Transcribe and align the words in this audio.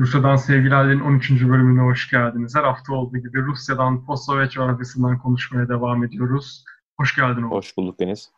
Rusya'dan 0.00 0.36
Sevgiler'in 0.36 1.00
13. 1.00 1.30
bölümüne 1.30 1.80
hoş 1.80 2.10
geldiniz. 2.10 2.56
Her 2.56 2.64
hafta 2.64 2.92
olduğu 2.94 3.18
gibi 3.18 3.42
Rusya'dan, 3.42 4.06
post-Sovyet 4.06 4.52
coğrafyasından 4.52 5.18
konuşmaya 5.18 5.68
devam 5.68 6.04
ediyoruz. 6.04 6.64
Hoş 6.96 7.16
geldin 7.16 7.42
Oğuz. 7.42 7.52
Hoş 7.52 7.76
bulduk 7.76 8.00
Deniz. 8.00 8.30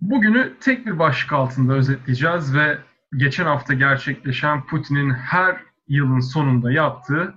Bugünü 0.00 0.52
tek 0.60 0.86
bir 0.86 0.98
başlık 0.98 1.32
altında 1.32 1.72
özetleyeceğiz 1.72 2.54
ve 2.54 2.78
geçen 3.16 3.44
hafta 3.44 3.74
gerçekleşen 3.74 4.66
Putin'in 4.66 5.10
her 5.10 5.56
yılın 5.88 6.20
sonunda 6.20 6.72
yaptığı 6.72 7.34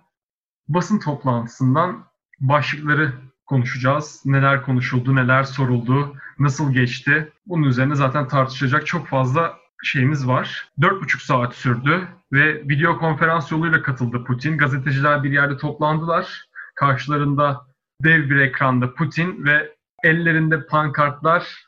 basın 0.67 0.99
toplantısından 0.99 2.05
başlıkları 2.39 3.13
konuşacağız. 3.45 4.21
Neler 4.25 4.61
konuşuldu, 4.61 5.15
neler 5.15 5.43
soruldu, 5.43 6.15
nasıl 6.39 6.73
geçti. 6.73 7.31
Bunun 7.45 7.63
üzerine 7.63 7.95
zaten 7.95 8.27
tartışacak 8.27 8.87
çok 8.87 9.07
fazla 9.07 9.58
şeyimiz 9.83 10.27
var. 10.27 10.69
4,5 10.79 11.25
saat 11.25 11.55
sürdü 11.55 12.07
ve 12.31 12.55
video 12.69 12.97
konferans 12.97 13.51
yoluyla 13.51 13.81
katıldı 13.81 14.23
Putin. 14.23 14.57
Gazeteciler 14.57 15.23
bir 15.23 15.31
yerde 15.31 15.57
toplandılar. 15.57 16.49
Karşılarında 16.75 17.65
dev 18.03 18.29
bir 18.29 18.35
ekranda 18.35 18.93
Putin 18.93 19.45
ve 19.45 19.75
ellerinde 20.03 20.65
pankartlar 20.65 21.65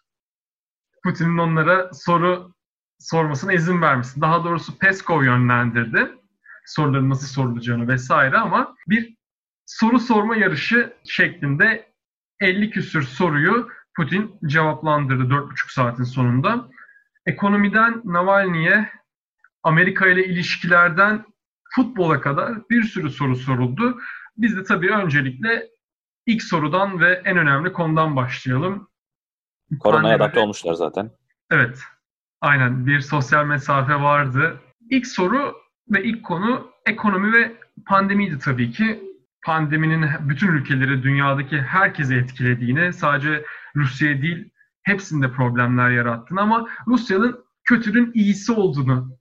Putin'in 1.03 1.37
onlara 1.37 1.93
soru 1.93 2.53
sormasına 2.99 3.53
izin 3.53 3.81
vermesi. 3.81 4.21
Daha 4.21 4.43
doğrusu 4.43 4.77
Peskov 4.77 5.23
yönlendirdi 5.23 6.21
soruların 6.65 7.09
nasıl 7.09 7.27
sorulacağını 7.27 7.87
vesaire 7.87 8.37
ama 8.37 8.75
bir 8.87 9.15
soru 9.65 9.99
sorma 9.99 10.35
yarışı 10.35 10.93
şeklinde 11.03 11.91
50 12.39 12.69
küsür 12.69 13.01
soruyu 13.01 13.69
Putin 13.95 14.35
cevaplandırdı 14.45 15.23
4,5 15.23 15.73
saatin 15.73 16.03
sonunda. 16.03 16.69
Ekonomiden 17.25 18.01
Navalny'e, 18.05 18.89
Amerika 19.63 20.07
ile 20.07 20.25
ilişkilerden 20.25 21.25
futbola 21.75 22.21
kadar 22.21 22.69
bir 22.69 22.83
sürü 22.83 23.09
soru 23.09 23.35
soruldu. 23.35 23.99
Biz 24.37 24.57
de 24.57 24.63
tabii 24.63 24.91
öncelikle 24.91 25.67
ilk 26.25 26.43
sorudan 26.43 26.99
ve 26.99 27.21
en 27.25 27.37
önemli 27.37 27.73
konudan 27.73 28.15
başlayalım. 28.15 28.87
Koronaya 29.79 30.15
adapte 30.15 30.39
olmuşlar 30.39 30.73
zaten. 30.73 31.11
Evet. 31.51 31.83
Aynen 32.41 32.85
bir 32.85 32.99
sosyal 32.99 33.45
mesafe 33.45 33.95
vardı. 33.95 34.59
İlk 34.89 35.07
soru 35.07 35.55
ve 35.89 36.03
ilk 36.03 36.23
konu 36.25 36.71
ekonomi 36.85 37.33
ve 37.33 37.57
pandemiydi 37.87 38.39
tabii 38.39 38.71
ki. 38.71 39.11
Pandeminin 39.45 40.09
bütün 40.19 40.47
ülkeleri, 40.47 41.03
dünyadaki 41.03 41.61
herkese 41.61 42.15
etkilediğini, 42.15 42.93
sadece 42.93 43.45
Rusya 43.75 44.21
değil 44.21 44.50
hepsinde 44.83 45.31
problemler 45.31 45.89
yarattığını 45.89 46.41
ama 46.41 46.67
Rusya'nın 46.87 47.45
kötünün 47.63 48.11
iyisi 48.13 48.51
olduğunu 48.51 49.17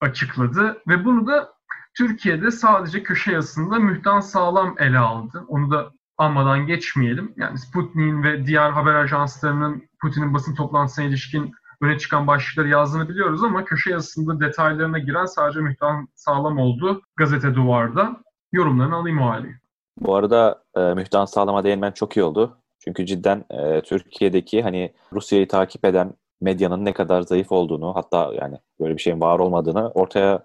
açıkladı 0.00 0.82
ve 0.88 1.04
bunu 1.04 1.26
da 1.26 1.52
Türkiye'de 1.96 2.50
sadece 2.50 3.02
köşe 3.02 3.32
yazısında 3.32 3.78
mühtan 3.78 4.20
sağlam 4.20 4.74
ele 4.78 4.98
aldı. 4.98 5.44
Onu 5.48 5.70
da 5.70 5.92
almadan 6.18 6.66
geçmeyelim. 6.66 7.34
Yani 7.36 7.58
Sputnik'in 7.58 8.22
ve 8.22 8.46
diğer 8.46 8.70
haber 8.70 8.94
ajanslarının 8.94 9.88
Putin'in 10.02 10.34
basın 10.34 10.54
toplantısına 10.54 11.04
ilişkin 11.04 11.52
öne 11.80 11.98
çıkan 11.98 12.26
başlıkları 12.26 12.68
yazdığını 12.68 13.08
biliyoruz 13.08 13.44
ama 13.44 13.64
köşe 13.64 13.90
yazısında 13.90 14.40
detaylarına 14.40 14.98
giren 14.98 15.24
sadece 15.24 15.60
Mühtan 15.60 16.08
Sağlam 16.14 16.58
oldu 16.58 17.02
gazete 17.16 17.54
duvarda. 17.54 18.16
Yorumlarını 18.52 18.94
alayım 18.94 19.20
o 19.20 19.30
hali. 19.30 19.60
Bu 20.00 20.16
arada 20.16 20.62
e, 20.76 20.80
Mühtan 20.80 21.24
Sağlam'a 21.24 21.64
değinmen 21.64 21.92
çok 21.92 22.16
iyi 22.16 22.22
oldu. 22.22 22.58
Çünkü 22.78 23.06
cidden 23.06 23.44
e, 23.50 23.80
Türkiye'deki 23.80 24.62
hani 24.62 24.92
Rusya'yı 25.12 25.48
takip 25.48 25.84
eden 25.84 26.12
medyanın 26.40 26.84
ne 26.84 26.92
kadar 26.92 27.22
zayıf 27.22 27.52
olduğunu 27.52 27.96
hatta 27.96 28.30
yani 28.40 28.58
böyle 28.80 28.96
bir 28.96 29.02
şeyin 29.02 29.20
var 29.20 29.38
olmadığını 29.38 29.90
ortaya 29.90 30.42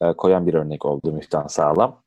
e, 0.00 0.12
koyan 0.12 0.46
bir 0.46 0.54
örnek 0.54 0.84
oldu 0.84 1.12
Mühtan 1.12 1.46
Sağlam. 1.46 2.02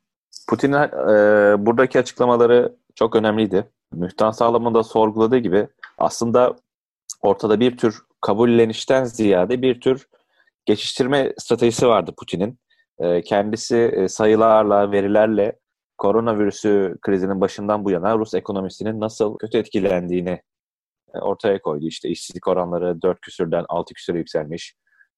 Putin'in 0.49 0.73
e, 0.73 1.65
buradaki 1.65 1.99
açıklamaları 1.99 2.75
çok 2.95 3.15
önemliydi. 3.15 3.69
Mühtan 3.93 4.31
Sağlam'ın 4.31 4.73
da 4.73 4.83
sorguladığı 4.83 5.37
gibi 5.37 5.67
aslında 5.97 6.55
ortada 7.21 7.59
bir 7.59 7.77
tür 7.77 8.01
kabullenişten 8.21 9.03
ziyade 9.03 9.61
bir 9.61 9.81
tür 9.81 10.07
geçiştirme 10.65 11.33
stratejisi 11.37 11.87
vardı 11.87 12.13
Putin'in. 12.17 12.59
E, 12.99 13.21
kendisi 13.21 13.77
e, 13.77 14.07
sayılarla, 14.07 14.91
verilerle 14.91 15.59
koronavirüsü 15.97 16.97
krizinin 17.01 17.41
başından 17.41 17.85
bu 17.85 17.91
yana 17.91 18.17
Rus 18.17 18.33
ekonomisinin 18.33 18.99
nasıl 18.99 19.37
kötü 19.37 19.57
etkilendiğini 19.57 20.41
e, 21.15 21.19
ortaya 21.19 21.61
koydu. 21.61 21.85
İşte 21.87 22.09
işsizlik 22.09 22.47
oranları 22.47 23.01
4 23.01 23.21
küsürden 23.21 23.65
6 23.69 23.93
küsüre 23.93 24.17
yükselmiş. 24.17 24.75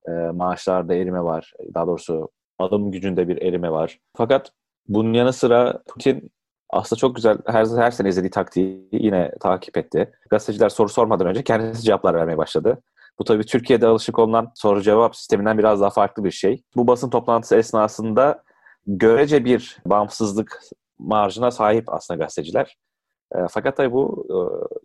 E, 0.07 0.11
maaşlarda 0.11 0.93
erime 0.93 1.23
var. 1.23 1.53
Daha 1.73 1.87
doğrusu 1.87 2.29
alım 2.59 2.91
gücünde 2.91 3.27
bir 3.27 3.41
erime 3.41 3.71
var. 3.71 3.99
Fakat 4.17 4.51
bunun 4.87 5.13
yanı 5.13 5.33
sıra 5.33 5.83
Putin 5.87 6.31
aslında 6.69 6.99
çok 6.99 7.15
güzel 7.15 7.37
her, 7.47 7.65
her 7.65 7.91
sene 7.91 8.09
izlediği 8.09 8.31
taktiği 8.31 8.89
yine 8.91 9.31
takip 9.39 9.77
etti. 9.77 10.11
Gazeteciler 10.29 10.69
soru 10.69 10.89
sormadan 10.89 11.27
önce 11.27 11.43
kendisi 11.43 11.83
cevaplar 11.83 12.13
vermeye 12.13 12.37
başladı. 12.37 12.81
Bu 13.19 13.23
tabii 13.23 13.45
Türkiye'de 13.45 13.87
alışık 13.87 14.19
olunan 14.19 14.51
soru 14.55 14.81
cevap 14.81 15.15
sisteminden 15.15 15.57
biraz 15.57 15.81
daha 15.81 15.89
farklı 15.89 16.23
bir 16.23 16.31
şey. 16.31 16.63
Bu 16.75 16.87
basın 16.87 17.09
toplantısı 17.09 17.55
esnasında 17.55 18.43
görece 18.97 19.45
bir 19.45 19.77
bağımsızlık 19.85 20.61
marjına 20.99 21.51
sahip 21.51 21.93
aslında 21.93 22.23
gazeteciler. 22.23 22.77
E, 23.35 23.37
fakat 23.49 23.77
tabii 23.77 23.91
bu 23.91 24.27
e, 24.29 24.37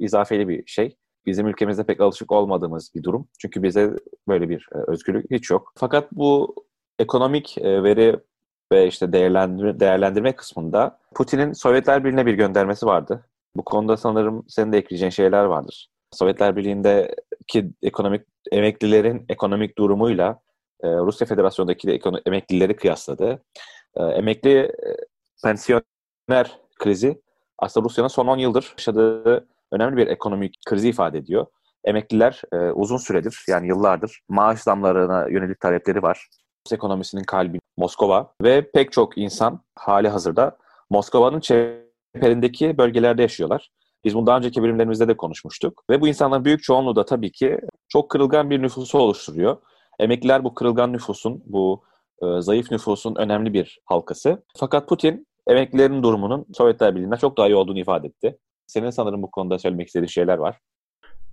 izafeli 0.04 0.48
bir 0.48 0.66
şey. 0.66 0.96
Bizim 1.26 1.46
ülkemizde 1.46 1.84
pek 1.84 2.00
alışık 2.00 2.32
olmadığımız 2.32 2.90
bir 2.94 3.02
durum. 3.02 3.28
Çünkü 3.38 3.62
bize 3.62 3.90
böyle 4.28 4.48
bir 4.48 4.68
e, 4.74 4.78
özgürlük 4.90 5.30
hiç 5.30 5.50
yok. 5.50 5.72
Fakat 5.76 6.12
bu 6.12 6.54
ekonomik 6.98 7.58
e, 7.58 7.82
veri 7.82 8.16
ve 8.72 8.86
işte 8.86 9.12
değerlendirme, 9.12 9.80
değerlendirme 9.80 10.36
kısmında 10.36 10.98
Putin'in 11.14 11.52
Sovyetler 11.52 12.04
Birliği'ne 12.04 12.26
bir 12.26 12.34
göndermesi 12.34 12.86
vardı. 12.86 13.26
Bu 13.56 13.64
konuda 13.64 13.96
sanırım 13.96 14.44
senin 14.48 14.72
de 14.72 14.78
ekleyeceğin 14.78 15.10
şeyler 15.10 15.44
vardır. 15.44 15.88
Sovyetler 16.12 16.56
Birliği'nddeki 16.56 17.70
ekonomik 17.82 18.22
emeklilerin 18.52 19.24
ekonomik 19.28 19.78
durumuyla 19.78 20.40
e, 20.82 20.88
Rusya 20.88 21.26
Federasyonu'ndaki 21.26 22.00
emeklileri 22.26 22.76
kıyasladı. 22.76 23.42
E, 23.96 24.02
emekli 24.02 24.58
e, 24.58 24.96
pensiyoner 25.44 26.58
krizi 26.78 27.22
aslında 27.58 27.84
Rusya'nın 27.84 28.08
son 28.08 28.26
10 28.26 28.38
yıldır 28.38 28.74
yaşadığı 28.78 29.48
önemli 29.72 29.96
bir 29.96 30.06
ekonomik 30.06 30.56
krizi 30.66 30.88
ifade 30.88 31.18
ediyor. 31.18 31.46
Emekliler 31.84 32.42
e, 32.52 32.56
uzun 32.56 32.96
süredir 32.96 33.44
yani 33.48 33.68
yıllardır 33.68 34.20
maaş 34.28 34.60
zamlarına 34.60 35.28
yönelik 35.28 35.60
talepleri 35.60 36.02
var. 36.02 36.28
Rus 36.66 36.72
ekonomisinin 36.72 37.24
kalbi 37.24 37.58
Moskova 37.76 38.32
ve 38.42 38.70
pek 38.70 38.92
çok 38.92 39.18
insan 39.18 39.60
hali 39.74 40.08
hazırda 40.08 40.56
Moskova'nın 40.90 41.40
çeperindeki 41.40 42.78
bölgelerde 42.78 43.22
yaşıyorlar. 43.22 43.70
Biz 44.04 44.14
bunu 44.14 44.26
daha 44.26 44.36
önceki 44.36 44.62
bölümlerimizde 44.62 45.08
de 45.08 45.16
konuşmuştuk. 45.16 45.84
Ve 45.90 46.00
bu 46.00 46.08
insanların 46.08 46.44
büyük 46.44 46.62
çoğunluğu 46.62 46.96
da 46.96 47.04
tabii 47.04 47.32
ki 47.32 47.60
çok 47.88 48.10
kırılgan 48.10 48.50
bir 48.50 48.62
nüfusu 48.62 48.98
oluşturuyor. 48.98 49.56
Emekliler 49.98 50.44
bu 50.44 50.54
kırılgan 50.54 50.92
nüfusun, 50.92 51.42
bu 51.46 51.84
e, 52.22 52.40
zayıf 52.40 52.70
nüfusun 52.70 53.14
önemli 53.18 53.52
bir 53.52 53.78
halkası. 53.84 54.44
Fakat 54.56 54.88
Putin 54.88 55.26
emeklilerin 55.46 56.02
durumunun 56.02 56.46
Sovyetler 56.52 56.94
Birliği'nden 56.94 57.16
çok 57.16 57.38
daha 57.38 57.46
iyi 57.48 57.54
olduğunu 57.54 57.78
ifade 57.78 58.06
etti. 58.06 58.38
Senin 58.66 58.90
sanırım 58.90 59.22
bu 59.22 59.30
konuda 59.30 59.58
söylemek 59.58 59.86
istediğin 59.86 60.08
şeyler 60.08 60.38
var. 60.38 60.58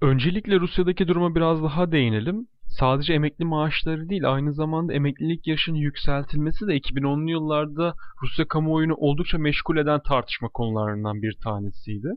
Öncelikle 0.02 0.59
Rusya'daki 0.59 1.08
duruma 1.08 1.36
biraz 1.36 1.64
daha 1.64 1.92
değinelim. 1.92 2.47
Sadece 2.80 3.14
emekli 3.14 3.46
maaşları 3.46 4.09
değil, 4.09 4.34
aynı 4.34 4.53
zamanda 4.53 4.94
emeklilik 4.94 5.47
yaşının 5.47 5.78
yükseltilmesi 5.78 6.68
de 6.68 6.78
2010'lu 6.78 7.30
yıllarda 7.30 7.94
Rusya 8.24 8.48
kamuoyunu 8.48 8.95
oldukça 8.95 9.38
meşgul 9.38 9.77
eden 9.77 10.00
tartışma 10.07 10.50
konularından 10.50 11.22
bir 11.22 11.38
tanesiydi. 11.44 12.07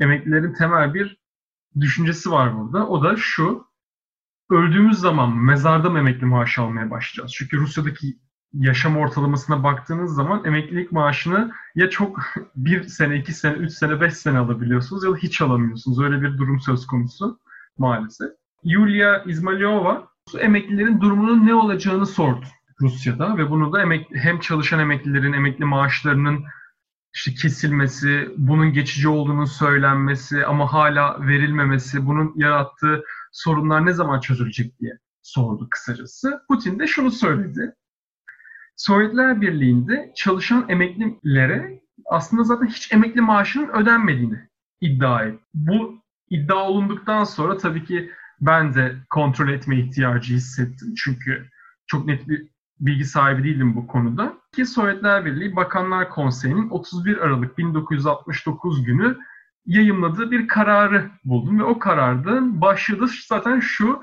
Emeklilerin 0.00 0.52
temel 0.52 0.94
bir 0.94 1.16
düşüncesi 1.80 2.30
var 2.30 2.58
burada. 2.58 2.88
O 2.88 3.04
da 3.04 3.14
şu, 3.16 3.64
öldüğümüz 4.50 4.98
zaman 4.98 5.36
mezarda 5.36 5.90
mı 5.90 5.98
emekli 5.98 6.26
maaş 6.26 6.58
almaya 6.58 6.90
başlayacağız? 6.90 7.32
Çünkü 7.32 7.56
Rusya'daki 7.58 8.18
yaşam 8.52 8.96
ortalamasına 8.96 9.64
baktığınız 9.64 10.14
zaman 10.14 10.44
emeklilik 10.44 10.92
maaşını 10.92 11.52
ya 11.74 11.90
çok 11.90 12.20
bir 12.56 12.82
sene, 12.82 13.16
iki 13.16 13.32
sene, 13.32 13.54
üç 13.54 13.72
sene, 13.72 14.00
beş 14.00 14.14
sene 14.14 14.38
alabiliyorsunuz 14.38 15.04
ya 15.04 15.10
da 15.10 15.16
hiç 15.16 15.40
alamıyorsunuz. 15.40 16.00
Öyle 16.00 16.22
bir 16.22 16.38
durum 16.38 16.60
söz 16.60 16.86
konusu 16.86 17.38
maalesef. 17.78 18.28
Yulia 18.64 19.22
İzmailova 19.24 20.08
emeklilerin 20.38 21.00
durumunun 21.00 21.46
ne 21.46 21.54
olacağını 21.54 22.06
sordu 22.06 22.44
Rusya'da 22.80 23.36
ve 23.36 23.50
bunu 23.50 23.72
da 23.72 23.82
emek, 23.82 24.06
hem 24.14 24.40
çalışan 24.40 24.80
emeklilerin 24.80 25.32
emekli 25.32 25.64
maaşlarının 25.64 26.44
işte 27.14 27.34
kesilmesi, 27.34 28.30
bunun 28.36 28.72
geçici 28.72 29.08
olduğunu 29.08 29.46
söylenmesi 29.46 30.46
ama 30.46 30.72
hala 30.72 31.26
verilmemesi, 31.26 32.06
bunun 32.06 32.32
yarattığı 32.36 33.04
sorunlar 33.32 33.86
ne 33.86 33.92
zaman 33.92 34.20
çözülecek 34.20 34.80
diye 34.80 34.98
sordu 35.22 35.68
kısacası. 35.70 36.42
Putin 36.48 36.78
de 36.78 36.86
şunu 36.86 37.10
söyledi. 37.10 37.74
Sovyetler 38.76 39.40
Birliği'nde 39.40 40.12
çalışan 40.16 40.68
emeklilere 40.68 41.80
aslında 42.06 42.44
zaten 42.44 42.66
hiç 42.66 42.92
emekli 42.92 43.20
maaşının 43.20 43.68
ödenmediğini 43.68 44.48
iddia 44.80 45.24
etti. 45.24 45.44
Bu 45.54 46.02
iddia 46.30 46.68
olunduktan 46.68 47.24
sonra 47.24 47.56
tabii 47.56 47.84
ki 47.84 48.10
ben 48.40 48.74
de 48.74 48.96
kontrol 49.10 49.48
etme 49.48 49.78
ihtiyacı 49.78 50.34
hissettim. 50.34 50.94
Çünkü 50.96 51.50
çok 51.86 52.06
net 52.06 52.28
bir 52.28 52.48
bilgi 52.80 53.04
sahibi 53.04 53.44
değilim 53.44 53.76
bu 53.76 53.86
konuda. 53.86 54.38
Ki 54.52 54.66
Sovyetler 54.66 55.24
Birliği 55.24 55.56
Bakanlar 55.56 56.10
Konseyi'nin 56.10 56.70
31 56.70 57.16
Aralık 57.16 57.58
1969 57.58 58.84
günü 58.84 59.18
yayımladığı 59.66 60.30
bir 60.30 60.48
kararı 60.48 61.10
buldum 61.24 61.58
ve 61.58 61.64
o 61.64 61.78
karardan 61.78 62.60
başladı 62.60 63.06
zaten 63.28 63.60
şu 63.60 64.02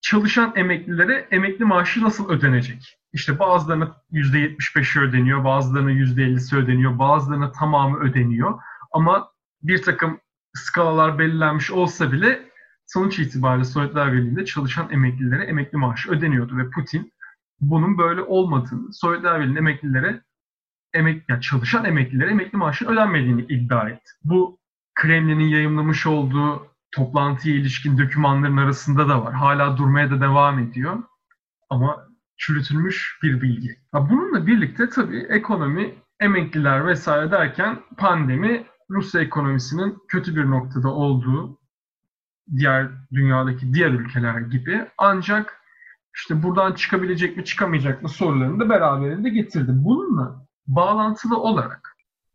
çalışan 0.00 0.52
emeklilere 0.56 1.28
emekli 1.30 1.64
maaşı 1.64 2.02
nasıl 2.02 2.28
ödenecek? 2.28 2.98
İşte 3.12 3.38
bazılarına 3.38 3.96
%75'i 4.12 5.02
ödeniyor, 5.02 5.44
bazılarına 5.44 5.92
%50'si 5.92 6.56
ödeniyor, 6.56 6.98
bazılarına 6.98 7.52
tamamı 7.52 7.98
ödeniyor. 7.98 8.60
Ama 8.92 9.32
bir 9.62 9.82
takım 9.82 10.20
skalalar 10.54 11.18
belirlenmiş 11.18 11.70
olsa 11.70 12.12
bile 12.12 12.50
sonuç 12.86 13.18
itibariyle 13.18 13.64
Sovyetler 13.64 14.12
Birliği'nde 14.12 14.44
çalışan 14.44 14.92
emeklilere 14.92 15.44
emekli 15.44 15.78
maaşı 15.78 16.10
ödeniyordu 16.10 16.56
ve 16.56 16.70
Putin 16.70 17.12
bunun 17.60 17.98
böyle 17.98 18.22
olmadığını, 18.22 18.92
Sovyetler 18.92 19.40
Birliği'nin 19.40 19.56
emeklilere 19.56 20.22
emek, 20.94 21.24
yani 21.28 21.40
çalışan 21.40 21.84
emeklilere 21.84 22.30
emekli 22.30 22.58
maaşın 22.58 22.86
ödenmediğini 22.86 23.42
iddia 23.42 23.88
etti. 23.88 24.12
Bu 24.24 24.58
Kremlin'in 24.94 25.48
yayınlamış 25.48 26.06
olduğu 26.06 26.66
toplantıya 26.92 27.54
ilişkin 27.54 27.98
dokümanların 27.98 28.56
arasında 28.56 29.08
da 29.08 29.24
var. 29.24 29.34
Hala 29.34 29.76
durmaya 29.76 30.10
da 30.10 30.20
devam 30.20 30.58
ediyor. 30.58 31.02
Ama 31.70 32.06
çürütülmüş 32.36 33.18
bir 33.22 33.40
bilgi. 33.40 33.76
Bununla 33.92 34.46
birlikte 34.46 34.88
tabii 34.88 35.26
ekonomi, 35.28 35.94
emekliler 36.20 36.86
vesaire 36.86 37.30
derken 37.30 37.78
pandemi 37.96 38.66
Rusya 38.90 39.20
ekonomisinin 39.20 39.98
kötü 40.08 40.36
bir 40.36 40.50
noktada 40.50 40.88
olduğu 40.88 41.58
diğer 42.56 42.88
dünyadaki 43.12 43.74
diğer 43.74 43.90
ülkeler 43.90 44.40
gibi 44.40 44.86
ancak 44.98 45.60
işte 46.14 46.42
buradan 46.42 46.72
çıkabilecek 46.72 47.36
mi 47.36 47.44
çıkamayacak 47.44 48.02
mı 48.02 48.08
sorularını 48.08 48.60
da 48.60 48.68
beraberinde 48.68 49.28
getirdi. 49.28 49.70
Bununla 49.74 50.46
bağlantılı 50.76 51.38
olarak 51.42 51.90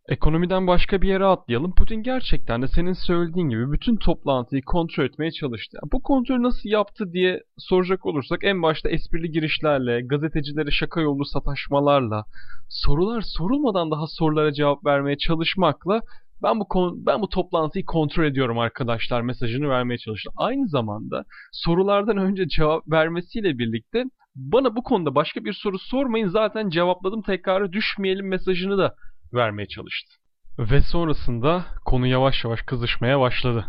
Ekonomiden 0.09 0.67
başka 0.67 1.01
bir 1.01 1.07
yere 1.07 1.25
atlayalım. 1.25 1.75
Putin 1.75 2.03
gerçekten 2.03 2.61
de 2.61 2.67
senin 2.67 2.93
söylediğin 2.93 3.49
gibi 3.49 3.71
bütün 3.71 3.95
toplantıyı 3.95 4.61
kontrol 4.61 5.03
etmeye 5.03 5.31
çalıştı. 5.31 5.77
Bu 5.91 6.01
kontrolü 6.01 6.43
nasıl 6.43 6.69
yaptı 6.69 7.13
diye 7.13 7.43
soracak 7.57 8.05
olursak 8.05 8.39
en 8.43 8.61
başta 8.61 8.89
esprili 8.89 9.31
girişlerle, 9.31 10.01
gazetecilere 10.01 10.71
şaka 10.71 11.01
yolu 11.01 11.25
sataşmalarla, 11.25 12.23
sorular 12.69 13.21
sorulmadan 13.21 13.91
daha 13.91 14.07
sorulara 14.07 14.53
cevap 14.53 14.85
vermeye 14.85 15.17
çalışmakla 15.17 16.01
ben 16.43 16.59
bu 16.59 16.65
ben 17.05 17.21
bu 17.21 17.29
toplantıyı 17.29 17.85
kontrol 17.85 18.23
ediyorum 18.23 18.59
arkadaşlar 18.59 19.21
mesajını 19.21 19.69
vermeye 19.69 19.97
çalıştı. 19.97 20.29
Aynı 20.37 20.67
zamanda 20.67 21.23
sorulardan 21.51 22.17
önce 22.17 22.47
cevap 22.47 22.91
vermesiyle 22.91 23.57
birlikte 23.57 24.03
bana 24.35 24.75
bu 24.75 24.83
konuda 24.83 25.15
başka 25.15 25.45
bir 25.45 25.53
soru 25.53 25.79
sormayın 25.79 26.27
zaten 26.27 26.69
cevapladım 26.69 27.21
tekrarı 27.21 27.73
düşmeyelim 27.73 28.27
mesajını 28.27 28.77
da 28.77 28.95
vermeye 29.33 29.67
çalıştı. 29.67 30.15
Ve 30.59 30.81
sonrasında 30.81 31.65
konu 31.85 32.07
yavaş 32.07 32.43
yavaş 32.43 32.61
kızışmaya 32.61 33.19
başladı. 33.19 33.65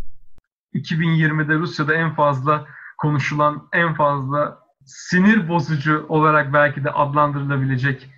2020'de 0.74 1.54
Rusya'da 1.54 1.94
en 1.94 2.14
fazla 2.14 2.66
konuşulan, 2.98 3.68
en 3.72 3.94
fazla 3.94 4.58
sinir 4.84 5.48
bozucu 5.48 6.06
olarak 6.08 6.52
belki 6.52 6.84
de 6.84 6.90
adlandırılabilecek 6.90 8.10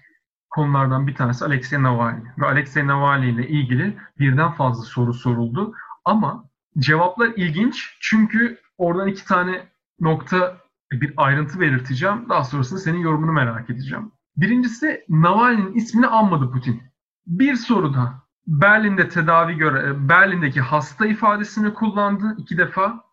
konulardan 0.50 1.06
bir 1.06 1.14
tanesi 1.14 1.44
Alexei 1.44 1.82
Navalny. 1.82 2.22
Ve 2.38 2.46
Alexei 2.46 2.86
Navalny 2.86 3.30
ile 3.30 3.48
ilgili 3.48 3.98
birden 4.18 4.52
fazla 4.52 4.82
soru 4.82 5.14
soruldu. 5.14 5.72
Ama 6.04 6.44
cevaplar 6.78 7.28
ilginç 7.36 7.96
çünkü 8.00 8.58
oradan 8.78 9.08
iki 9.08 9.24
tane 9.24 9.68
nokta 10.00 10.56
bir 10.92 11.12
ayrıntı 11.16 11.60
belirteceğim. 11.60 12.28
Daha 12.28 12.44
sonrasında 12.44 12.80
senin 12.80 12.98
yorumunu 12.98 13.32
merak 13.32 13.70
edeceğim. 13.70 14.12
Birincisi 14.36 15.04
Navalny'nin 15.08 15.74
ismini 15.74 16.06
anmadı 16.06 16.50
Putin. 16.50 16.82
Bir 17.26 17.54
soruda 17.56 18.22
Berlin'de 18.46 19.08
tedavi 19.08 19.54
göre 19.54 20.08
Berlin'deki 20.08 20.60
hasta 20.60 21.06
ifadesini 21.06 21.74
kullandı 21.74 22.34
iki 22.38 22.58
defa. 22.58 23.04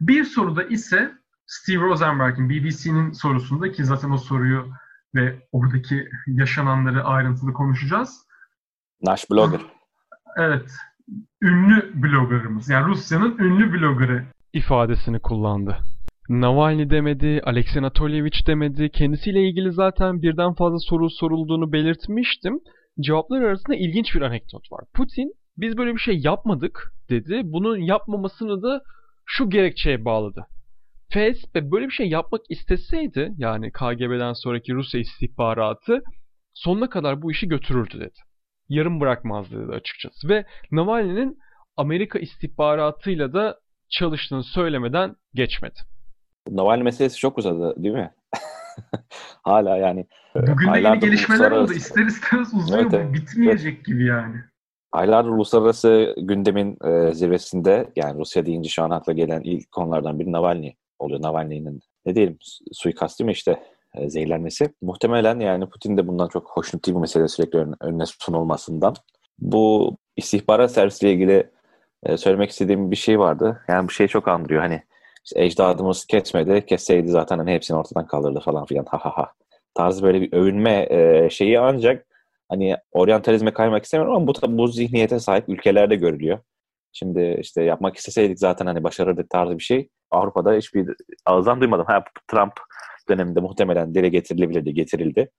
Bir 0.00 0.24
soruda 0.24 0.62
ise 0.62 1.12
Steve 1.46 1.82
Rosenberg'in 1.82 2.50
BBC'nin 2.50 3.12
sorusunda 3.12 3.72
ki 3.72 3.84
zaten 3.84 4.10
o 4.10 4.18
soruyu 4.18 4.72
ve 5.14 5.48
oradaki 5.52 6.08
yaşananları 6.26 7.04
ayrıntılı 7.04 7.52
konuşacağız. 7.52 8.26
Naş 9.02 9.30
blogger. 9.30 9.60
Evet. 10.36 10.72
Ünlü 11.42 12.02
bloggerımız. 12.02 12.68
Yani 12.68 12.86
Rusya'nın 12.86 13.38
ünlü 13.38 13.72
bloggerı. 13.72 14.24
ifadesini 14.52 15.20
kullandı. 15.20 15.78
Navalny 16.28 16.90
demedi, 16.90 17.40
Alexey 17.44 17.78
Anatolyevich 17.78 18.46
demedi. 18.46 18.90
Kendisiyle 18.90 19.48
ilgili 19.48 19.72
zaten 19.72 20.22
birden 20.22 20.54
fazla 20.54 20.78
soru 20.78 21.10
sorulduğunu 21.10 21.72
belirtmiştim. 21.72 22.60
Cevaplar 23.00 23.42
arasında 23.42 23.76
ilginç 23.76 24.14
bir 24.14 24.20
anekdot 24.20 24.72
var. 24.72 24.84
Putin 24.94 25.32
biz 25.56 25.76
böyle 25.76 25.94
bir 25.94 25.98
şey 25.98 26.18
yapmadık 26.18 26.92
dedi. 27.10 27.40
Bunun 27.44 27.78
yapmamasını 27.78 28.62
da 28.62 28.82
şu 29.26 29.50
gerekçeye 29.50 30.04
bağladı. 30.04 30.46
FSB 31.10 31.54
böyle 31.54 31.86
bir 31.86 31.92
şey 31.92 32.08
yapmak 32.08 32.40
isteseydi 32.48 33.32
yani 33.38 33.72
KGB'den 33.72 34.32
sonraki 34.32 34.74
Rusya 34.74 35.00
istihbaratı 35.00 36.02
sonuna 36.54 36.88
kadar 36.88 37.22
bu 37.22 37.32
işi 37.32 37.48
götürürdü 37.48 38.00
dedi. 38.00 38.18
Yarım 38.68 39.00
bırakmazdı 39.00 39.64
dedi 39.64 39.72
açıkçası. 39.72 40.28
Ve 40.28 40.44
Navalny'nin 40.70 41.38
Amerika 41.76 42.18
istihbaratıyla 42.18 43.32
da 43.32 43.58
çalıştığını 43.90 44.44
söylemeden 44.44 45.14
geçmedi. 45.34 45.78
Navalny 46.50 46.82
meselesi 46.82 47.16
çok 47.16 47.38
uzadı 47.38 47.82
değil 47.82 47.94
mi? 47.94 48.10
Hala 49.42 49.76
yani. 49.76 50.06
Bugün 50.34 50.74
de 50.74 50.80
yeni 50.80 50.98
gelişmeler 50.98 51.50
oldu. 51.50 51.72
İster 51.72 52.06
istemez 52.06 52.54
uzuyor. 52.54 52.80
Evet, 52.82 52.94
evet. 52.94 53.14
Bitmeyecek 53.14 53.74
evet. 53.74 53.84
gibi 53.84 54.06
yani. 54.06 54.36
Aylardır 54.92 55.30
uluslararası 55.30 56.14
gündemin 56.18 56.78
e, 56.84 57.14
zirvesinde 57.14 57.92
yani 57.96 58.20
Rusya 58.20 58.46
deyince 58.46 58.68
şu 58.68 58.82
an 58.82 58.90
akla 58.90 59.12
gelen 59.12 59.40
ilk 59.40 59.72
konulardan 59.72 60.18
biri 60.18 60.32
Navalny 60.32 60.72
oluyor. 60.98 61.22
Navalny'nin 61.22 61.80
ne 62.06 62.14
diyelim 62.14 62.38
suikastı 62.72 63.24
mı 63.24 63.30
işte 63.30 63.62
e, 63.94 64.10
zehirlenmesi. 64.10 64.74
Muhtemelen 64.82 65.40
yani 65.40 65.68
Putin 65.68 65.96
de 65.96 66.06
bundan 66.06 66.28
çok 66.28 66.50
hoşnut 66.50 66.86
değil 66.86 66.94
bu 66.94 67.00
mesele 67.00 67.28
sürekli 67.28 67.58
ön, 67.58 67.74
önüne 67.80 68.04
sunulmasından. 68.06 68.94
Bu 69.38 69.96
istihbarat 70.16 70.72
servisiyle 70.72 71.12
ilgili 71.12 71.50
e, 72.02 72.16
söylemek 72.16 72.50
istediğim 72.50 72.90
bir 72.90 72.96
şey 72.96 73.18
vardı. 73.18 73.60
Yani 73.68 73.88
bu 73.88 73.92
şeyi 73.92 74.08
çok 74.08 74.28
andırıyor. 74.28 74.62
Hani 74.62 74.82
işte 75.24 75.44
ecdadımız 75.44 76.06
kesmedi, 76.06 76.66
kesseydi 76.66 77.08
zaten 77.08 77.38
hani 77.38 77.52
hepsini 77.52 77.76
ortadan 77.76 78.06
kaldırdı 78.06 78.40
falan 78.40 78.64
filan 78.64 78.84
ha 78.84 78.98
ha 78.98 79.10
ha 79.16 79.32
tarzı 79.74 80.02
böyle 80.02 80.20
bir 80.20 80.32
övünme 80.32 80.86
e, 80.90 81.30
şeyi 81.30 81.60
ancak 81.60 82.06
hani 82.48 82.76
oryantalizme 82.92 83.52
kaymak 83.52 83.84
istemiyorum 83.84 84.16
ama 84.16 84.26
bu, 84.26 84.58
bu 84.58 84.68
zihniyete 84.68 85.20
sahip 85.20 85.48
ülkelerde 85.48 85.96
görülüyor. 85.96 86.38
Şimdi 86.92 87.38
işte 87.40 87.62
yapmak 87.62 87.96
isteseydik 87.96 88.38
zaten 88.38 88.66
hani 88.66 88.84
başarırdık 88.84 89.30
tarzı 89.30 89.58
bir 89.58 89.62
şey. 89.62 89.88
Avrupa'da 90.10 90.52
hiçbir 90.54 90.96
ağızdan 91.26 91.60
duymadım. 91.60 91.86
Ha, 91.86 92.04
Trump 92.28 92.52
döneminde 93.08 93.40
muhtemelen 93.40 93.94
dile 93.94 94.08
getirilebilirdi, 94.08 94.74
getirildi. 94.74 95.30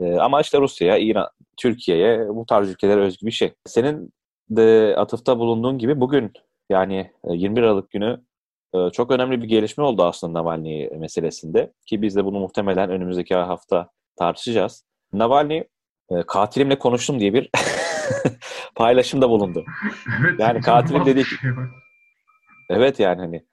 Ee, 0.00 0.16
ama 0.16 0.40
işte 0.40 0.60
Rusya'ya, 0.60 0.98
İran, 0.98 1.28
Türkiye'ye 1.56 2.28
bu 2.28 2.46
tarz 2.46 2.70
ülkelere 2.70 3.00
özgü 3.00 3.26
bir 3.26 3.30
şey. 3.30 3.52
Senin 3.66 4.12
de 4.50 4.94
atıfta 4.96 5.38
bulunduğun 5.38 5.78
gibi 5.78 6.00
bugün 6.00 6.32
yani 6.70 7.10
21 7.24 7.62
e, 7.62 7.66
Aralık 7.66 7.90
günü 7.90 8.20
çok 8.92 9.10
önemli 9.10 9.42
bir 9.42 9.48
gelişme 9.48 9.84
oldu 9.84 10.04
aslında 10.04 10.38
Navalny 10.38 10.88
meselesinde. 10.88 11.72
Ki 11.86 12.02
biz 12.02 12.16
de 12.16 12.24
bunu 12.24 12.40
muhtemelen 12.40 12.90
önümüzdeki 12.90 13.34
hafta 13.34 13.90
tartışacağız. 14.16 14.84
Navalny 15.12 15.62
e, 16.10 16.22
katilimle 16.26 16.78
konuştum 16.78 17.20
diye 17.20 17.34
bir 17.34 17.50
paylaşımda 18.74 19.30
bulundu. 19.30 19.64
Evet, 20.20 20.40
yani 20.40 20.60
katilim 20.60 21.06
dediği 21.06 21.24
şey 21.24 21.50
Evet 22.70 23.00
yani 23.00 23.20
hani 23.20 23.44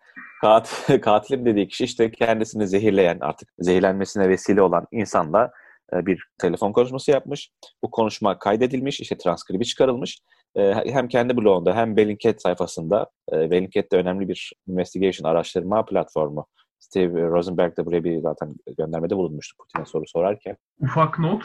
katil, 0.41 1.01
katilim 1.01 1.45
dediği 1.45 1.67
kişi 1.67 1.83
işte 1.83 2.12
kendisini 2.12 2.67
zehirleyen 2.67 3.17
artık 3.21 3.50
zehirlenmesine 3.59 4.29
vesile 4.29 4.62
olan 4.62 4.88
insanla 4.91 5.51
e, 5.93 6.05
bir 6.05 6.27
telefon 6.38 6.71
konuşması 6.71 7.12
yapmış. 7.12 7.51
Bu 7.83 7.91
konuşma 7.91 8.39
kaydedilmiş, 8.39 9.00
işte 9.00 9.17
transkribi 9.17 9.65
çıkarılmış. 9.65 10.19
E, 10.56 10.74
hem 10.74 11.08
kendi 11.08 11.38
blogunda 11.38 11.75
hem 11.75 11.98
Bellingcat 11.98 12.42
sayfasında, 12.42 13.08
e, 13.34 13.51
Bellingcat 13.51 13.92
de 13.92 13.98
önemli 13.98 14.30
bir 14.30 14.54
investigation 14.68 15.32
araştırma 15.32 15.86
platformu. 15.86 16.48
Steve 16.80 17.22
Rosenberg 17.22 17.77
de 17.77 17.86
buraya 17.86 18.04
bir 18.04 18.20
zaten 18.20 18.56
göndermede 18.77 19.16
bulunmuştu 19.16 19.58
Putin'e 19.58 19.86
soru 19.86 20.04
sorarken. 20.08 20.58
Ufak 20.82 21.20
not, 21.20 21.44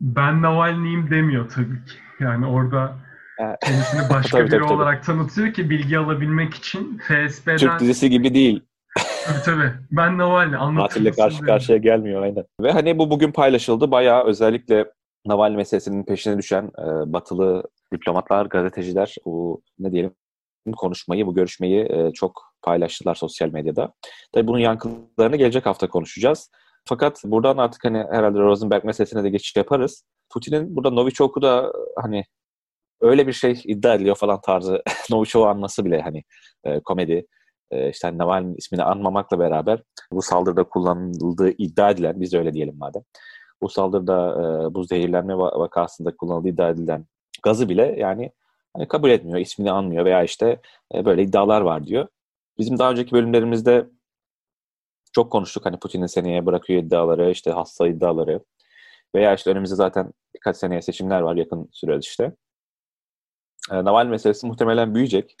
ben 0.00 0.42
Navalny'yim 0.42 1.10
demiyor 1.10 1.50
tabii 1.50 1.84
ki. 1.84 1.94
Yani 2.20 2.46
orada 2.46 2.96
kendisini 3.38 4.00
başka 4.10 4.38
tabii, 4.38 4.50
biri 4.50 4.60
tabii, 4.60 4.72
olarak 4.72 5.04
tabii. 5.04 5.18
tanıtıyor 5.18 5.52
ki 5.52 5.70
bilgi 5.70 5.98
alabilmek 5.98 6.54
için 6.54 6.98
FSB'den... 6.98 7.56
Türk 7.56 7.80
dizisi 7.80 8.10
gibi 8.10 8.34
değil. 8.34 8.64
tabii 9.26 9.42
tabii. 9.44 9.72
Ben 9.90 10.18
Navalny 10.18 10.56
anlatır 10.56 10.88
Katille 10.88 11.10
karşı 11.10 11.36
dedim. 11.36 11.46
karşıya 11.46 11.78
gelmiyor 11.78 12.22
aynen. 12.22 12.44
Ve 12.60 12.72
hani 12.72 12.98
bu 12.98 13.10
bugün 13.10 13.32
paylaşıldı. 13.32 13.90
Bayağı 13.90 14.24
özellikle 14.24 14.86
Navalny 15.26 15.56
meselesinin 15.56 16.04
peşine 16.04 16.38
düşen 16.38 16.64
e, 16.64 17.12
batılı 17.12 17.64
diplomatlar, 17.94 18.46
gazeteciler 18.46 19.14
bu 19.24 19.62
ne 19.78 19.92
diyelim 19.92 20.14
konuşmayı, 20.76 21.26
bu 21.26 21.34
görüşmeyi 21.34 21.86
e, 21.90 22.12
çok 22.12 22.42
paylaştılar 22.62 23.14
sosyal 23.14 23.48
medyada. 23.48 23.92
Tabii 24.32 24.46
bunun 24.46 24.58
yankılarını 24.58 25.36
gelecek 25.36 25.66
hafta 25.66 25.88
konuşacağız. 25.88 26.50
Fakat 26.88 27.22
buradan 27.24 27.56
artık 27.56 27.84
hani 27.84 27.98
herhalde 27.98 28.38
Rosenberg 28.38 28.84
meselesine 28.84 29.24
de 29.24 29.30
geçiş 29.30 29.56
yaparız. 29.56 30.04
Putin'in 30.32 30.76
burada 30.76 30.90
Novichok'u 30.90 31.42
da 31.42 31.72
hani 32.02 32.24
öyle 33.00 33.26
bir 33.26 33.32
şey 33.32 33.60
iddia 33.64 33.94
ediliyor 33.94 34.16
falan 34.16 34.40
tarzı 34.40 34.82
Novichok'u 35.10 35.46
anması 35.46 35.84
bile 35.84 36.00
hani 36.00 36.22
e, 36.64 36.80
komedi 36.80 37.26
e, 37.70 37.90
işte 37.90 38.08
hani 38.08 38.18
Navalny'nin 38.18 38.56
ismini 38.56 38.82
anmamakla 38.82 39.38
beraber 39.38 39.82
bu 40.12 40.22
saldırıda 40.22 40.64
kullanıldığı 40.64 41.50
iddia 41.50 41.90
edilen 41.90 42.20
biz 42.20 42.34
öyle 42.34 42.52
diyelim 42.52 42.78
madem. 42.78 43.02
Bu 43.62 43.68
saldırıda 43.68 44.30
e, 44.30 44.74
bu 44.74 44.84
zehirlenme 44.84 45.36
vakasında 45.36 46.16
kullanıldığı 46.16 46.48
iddia 46.48 46.70
edilen 46.70 47.06
gazı 47.44 47.68
bile 47.68 47.94
yani 47.98 48.32
hani 48.76 48.88
kabul 48.88 49.10
etmiyor, 49.10 49.38
ismini 49.38 49.72
anmıyor 49.72 50.04
veya 50.04 50.22
işte 50.22 50.60
e, 50.94 51.04
böyle 51.04 51.22
iddialar 51.22 51.60
var 51.60 51.86
diyor. 51.86 52.08
Bizim 52.58 52.78
daha 52.78 52.90
önceki 52.90 53.12
bölümlerimizde 53.12 53.86
çok 55.12 55.32
konuştuk 55.32 55.66
hani 55.66 55.78
Putin'in 55.78 56.06
seneye 56.06 56.46
bırakıyor 56.46 56.82
iddiaları, 56.82 57.30
işte 57.30 57.50
hasta 57.50 57.88
iddiaları 57.88 58.40
veya 59.14 59.34
işte 59.34 59.50
önümüzde 59.50 59.74
zaten 59.74 60.12
birkaç 60.34 60.56
seneye 60.56 60.82
seçimler 60.82 61.20
var 61.20 61.36
yakın 61.36 61.68
sürede 61.72 61.98
işte. 61.98 62.32
E, 63.70 63.84
Navalny 63.84 64.10
meselesi 64.10 64.46
muhtemelen 64.46 64.94
büyüyecek. 64.94 65.36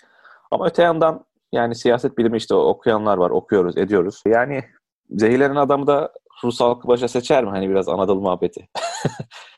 Ama 0.50 0.66
öte 0.66 0.82
yandan 0.82 1.24
yani 1.52 1.74
siyaset 1.74 2.18
bilimi 2.18 2.36
işte 2.36 2.54
okuyanlar 2.54 3.16
var, 3.18 3.30
okuyoruz, 3.30 3.78
ediyoruz. 3.78 4.22
Yani 4.26 4.64
zehirlenen 5.10 5.56
adamı 5.56 5.86
da 5.86 6.12
Rus 6.44 6.60
halkı 6.60 6.88
başa 6.88 7.08
seçer 7.08 7.44
mi? 7.44 7.50
Hani 7.50 7.70
biraz 7.70 7.88
Anadolu 7.88 8.20
muhabbeti. 8.20 8.68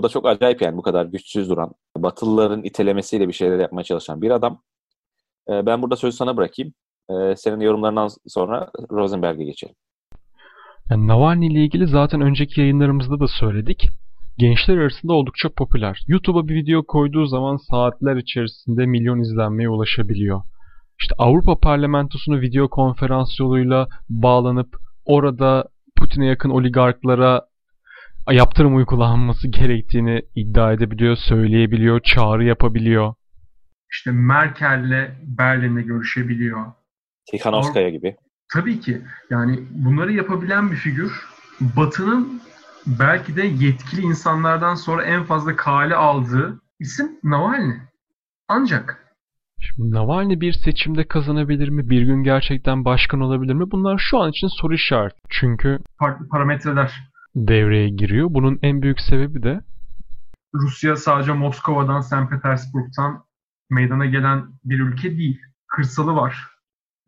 bu 0.00 0.04
da 0.04 0.08
çok 0.08 0.26
acayip 0.26 0.62
yani 0.62 0.76
bu 0.76 0.82
kadar 0.82 1.06
güçsüz 1.06 1.50
duran, 1.50 1.72
Batılıların 1.96 2.62
itelemesiyle 2.62 3.28
bir 3.28 3.32
şeyler 3.32 3.58
yapmaya 3.58 3.84
çalışan 3.84 4.22
bir 4.22 4.30
adam. 4.30 4.62
Ee, 5.48 5.66
ben 5.66 5.82
burada 5.82 5.96
sözü 5.96 6.16
sana 6.16 6.36
bırakayım. 6.36 6.72
Ee, 7.10 7.36
senin 7.36 7.60
yorumlarından 7.60 8.08
sonra 8.26 8.70
Rosenberg'e 8.90 9.44
geçelim. 9.44 9.74
Yani 10.90 11.06
Navalny 11.06 11.46
ile 11.46 11.64
ilgili 11.64 11.86
zaten 11.86 12.20
önceki 12.20 12.60
yayınlarımızda 12.60 13.20
da 13.20 13.28
söyledik. 13.28 13.88
Gençler 14.38 14.78
arasında 14.78 15.12
oldukça 15.12 15.48
popüler. 15.48 16.00
YouTube'a 16.08 16.48
bir 16.48 16.54
video 16.54 16.82
koyduğu 16.86 17.26
zaman 17.26 17.56
saatler 17.56 18.16
içerisinde 18.16 18.86
milyon 18.86 19.20
izlenmeye 19.20 19.68
ulaşabiliyor. 19.68 20.42
İşte 21.00 21.14
Avrupa 21.18 21.58
Parlamentosu'nu 21.58 22.40
video 22.40 22.68
konferans 22.68 23.40
yoluyla 23.40 23.88
bağlanıp 24.08 24.76
orada 25.04 25.64
Putin'e 25.96 26.26
yakın 26.26 26.50
oligarklara 26.50 27.49
yaptırım 28.30 28.76
uygulanması 28.76 29.48
gerektiğini 29.48 30.22
iddia 30.34 30.72
edebiliyor, 30.72 31.16
söyleyebiliyor, 31.16 32.00
çağrı 32.00 32.44
yapabiliyor. 32.44 33.14
İşte 33.92 34.10
Merkel'le 34.10 35.10
Berlin'de 35.38 35.82
görüşebiliyor. 35.82 36.66
Tikhanovskaya 37.30 37.90
gibi. 37.90 38.16
Tabii 38.52 38.80
ki. 38.80 39.02
Yani 39.30 39.58
bunları 39.70 40.12
yapabilen 40.12 40.70
bir 40.70 40.76
figür. 40.76 41.12
Batı'nın 41.60 42.40
belki 42.86 43.36
de 43.36 43.46
yetkili 43.46 44.00
insanlardan 44.00 44.74
sonra 44.74 45.04
en 45.04 45.24
fazla 45.24 45.56
kale 45.56 45.94
aldığı 45.94 46.60
isim 46.80 47.08
Navalny. 47.24 47.74
Ancak 48.48 49.06
Şimdi 49.60 49.94
Navalny 49.94 50.40
bir 50.40 50.52
seçimde 50.52 51.08
kazanabilir 51.08 51.68
mi? 51.68 51.90
Bir 51.90 52.02
gün 52.02 52.22
gerçekten 52.22 52.84
başkan 52.84 53.20
olabilir 53.20 53.54
mi? 53.54 53.70
Bunlar 53.70 53.98
şu 53.98 54.18
an 54.18 54.30
için 54.30 54.48
soru 54.60 54.74
işareti. 54.74 55.16
Çünkü 55.28 55.78
farklı 55.98 56.28
parametreler 56.28 57.09
devreye 57.36 57.88
giriyor. 57.88 58.26
Bunun 58.30 58.58
en 58.62 58.82
büyük 58.82 59.00
sebebi 59.00 59.42
de 59.42 59.60
Rusya 60.54 60.96
sadece 60.96 61.32
Moskova'dan, 61.32 62.00
St. 62.00 62.30
Petersburg'dan 62.30 63.24
meydana 63.70 64.06
gelen 64.06 64.46
bir 64.64 64.80
ülke 64.80 65.16
değil. 65.16 65.40
Kırsalı 65.66 66.14
var. 66.16 66.46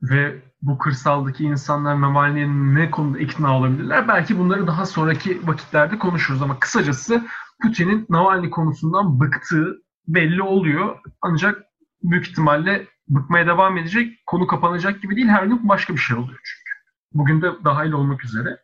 Ve 0.02 0.42
bu 0.62 0.78
kırsaldaki 0.78 1.44
insanlar 1.44 2.00
Navalny'nin 2.00 2.74
ne 2.74 2.90
konuda 2.90 3.18
ikna 3.18 3.58
olabilirler? 3.58 4.08
Belki 4.08 4.38
bunları 4.38 4.66
daha 4.66 4.86
sonraki 4.86 5.46
vakitlerde 5.46 5.98
konuşuruz 5.98 6.42
ama 6.42 6.60
kısacası 6.60 7.26
Putin'in 7.62 8.06
Navalny 8.10 8.50
konusundan 8.50 9.20
bıktığı 9.20 9.82
belli 10.08 10.42
oluyor. 10.42 10.98
Ancak 11.22 11.62
büyük 12.02 12.28
ihtimalle 12.28 12.86
bıkmaya 13.08 13.46
devam 13.46 13.78
edecek. 13.78 14.22
Konu 14.26 14.46
kapanacak 14.46 15.02
gibi 15.02 15.16
değil. 15.16 15.28
Her 15.28 15.44
gün 15.44 15.68
başka 15.68 15.94
bir 15.94 15.98
şey 15.98 16.16
oluyor 16.16 16.40
çünkü. 16.44 16.72
Bugün 17.12 17.42
de 17.42 17.50
dahil 17.64 17.92
olmak 17.92 18.24
üzere. 18.24 18.58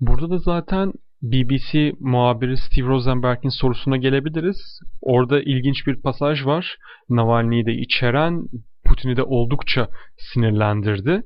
Burada 0.00 0.30
da 0.30 0.38
zaten 0.38 0.92
BBC 1.22 1.92
muhabiri 2.00 2.56
Steve 2.56 2.86
Rosenberg'in 2.86 3.48
sorusuna 3.48 3.96
gelebiliriz. 3.96 4.80
Orada 5.00 5.40
ilginç 5.40 5.86
bir 5.86 6.02
pasaj 6.02 6.46
var. 6.46 6.76
Navalny'yi 7.08 7.66
de 7.66 7.72
içeren 7.72 8.42
Putin'i 8.84 9.16
de 9.16 9.22
oldukça 9.22 9.88
sinirlendirdi. 10.16 11.22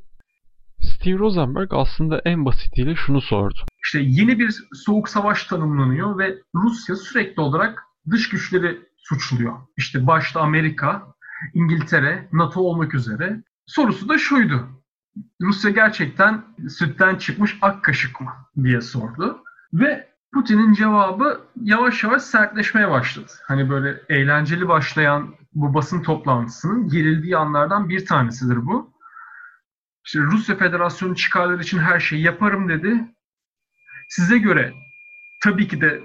Steve 0.80 1.18
Rosenberg 1.18 1.68
aslında 1.72 2.22
en 2.24 2.44
basitiyle 2.44 2.94
şunu 2.94 3.20
sordu. 3.20 3.58
İşte 3.84 4.00
yeni 4.00 4.38
bir 4.38 4.54
soğuk 4.72 5.08
savaş 5.08 5.44
tanımlanıyor 5.44 6.18
ve 6.18 6.38
Rusya 6.54 6.96
sürekli 6.96 7.40
olarak 7.40 7.82
dış 8.10 8.28
güçleri 8.28 8.78
suçluyor. 8.96 9.58
İşte 9.76 10.06
başta 10.06 10.40
Amerika, 10.40 11.02
İngiltere, 11.54 12.28
NATO 12.32 12.60
olmak 12.60 12.94
üzere. 12.94 13.42
Sorusu 13.66 14.08
da 14.08 14.18
şuydu. 14.18 14.68
Rusya 15.42 15.70
gerçekten 15.70 16.44
sütten 16.68 17.16
çıkmış 17.16 17.58
ak 17.62 17.84
kaşık 17.84 18.20
mı 18.20 18.32
diye 18.62 18.80
sordu. 18.80 19.42
Ve 19.72 20.08
Putin'in 20.32 20.72
cevabı 20.72 21.40
yavaş 21.62 22.04
yavaş 22.04 22.22
sertleşmeye 22.22 22.90
başladı. 22.90 23.32
Hani 23.46 23.70
böyle 23.70 24.00
eğlenceli 24.08 24.68
başlayan 24.68 25.34
bu 25.52 25.74
basın 25.74 26.02
toplantısının 26.02 26.88
gerildiği 26.88 27.36
anlardan 27.36 27.88
bir 27.88 28.06
tanesidir 28.06 28.66
bu. 28.66 28.94
İşte 30.06 30.20
Rusya 30.20 30.56
Federasyonu 30.56 31.16
çıkarları 31.16 31.62
için 31.62 31.78
her 31.78 32.00
şeyi 32.00 32.22
yaparım 32.22 32.68
dedi. 32.68 33.04
Size 34.08 34.38
göre 34.38 34.72
tabii 35.42 35.68
ki 35.68 35.80
de 35.80 36.00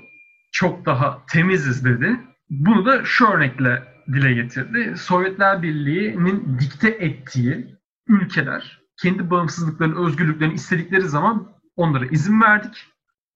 çok 0.51 0.85
daha 0.85 1.25
temiziz 1.31 1.85
dedi. 1.85 2.19
Bunu 2.49 2.85
da 2.85 3.05
şu 3.05 3.27
örnekle 3.27 3.83
dile 4.07 4.33
getirdi. 4.33 4.93
Sovyetler 4.97 5.61
Birliği'nin 5.61 6.59
dikte 6.59 6.89
ettiği 6.89 7.75
ülkeler 8.07 8.78
kendi 9.01 9.29
bağımsızlıklarını, 9.29 10.07
özgürlüklerini 10.07 10.53
istedikleri 10.53 11.01
zaman 11.01 11.47
onlara 11.75 12.05
izin 12.05 12.41
verdik 12.41 12.85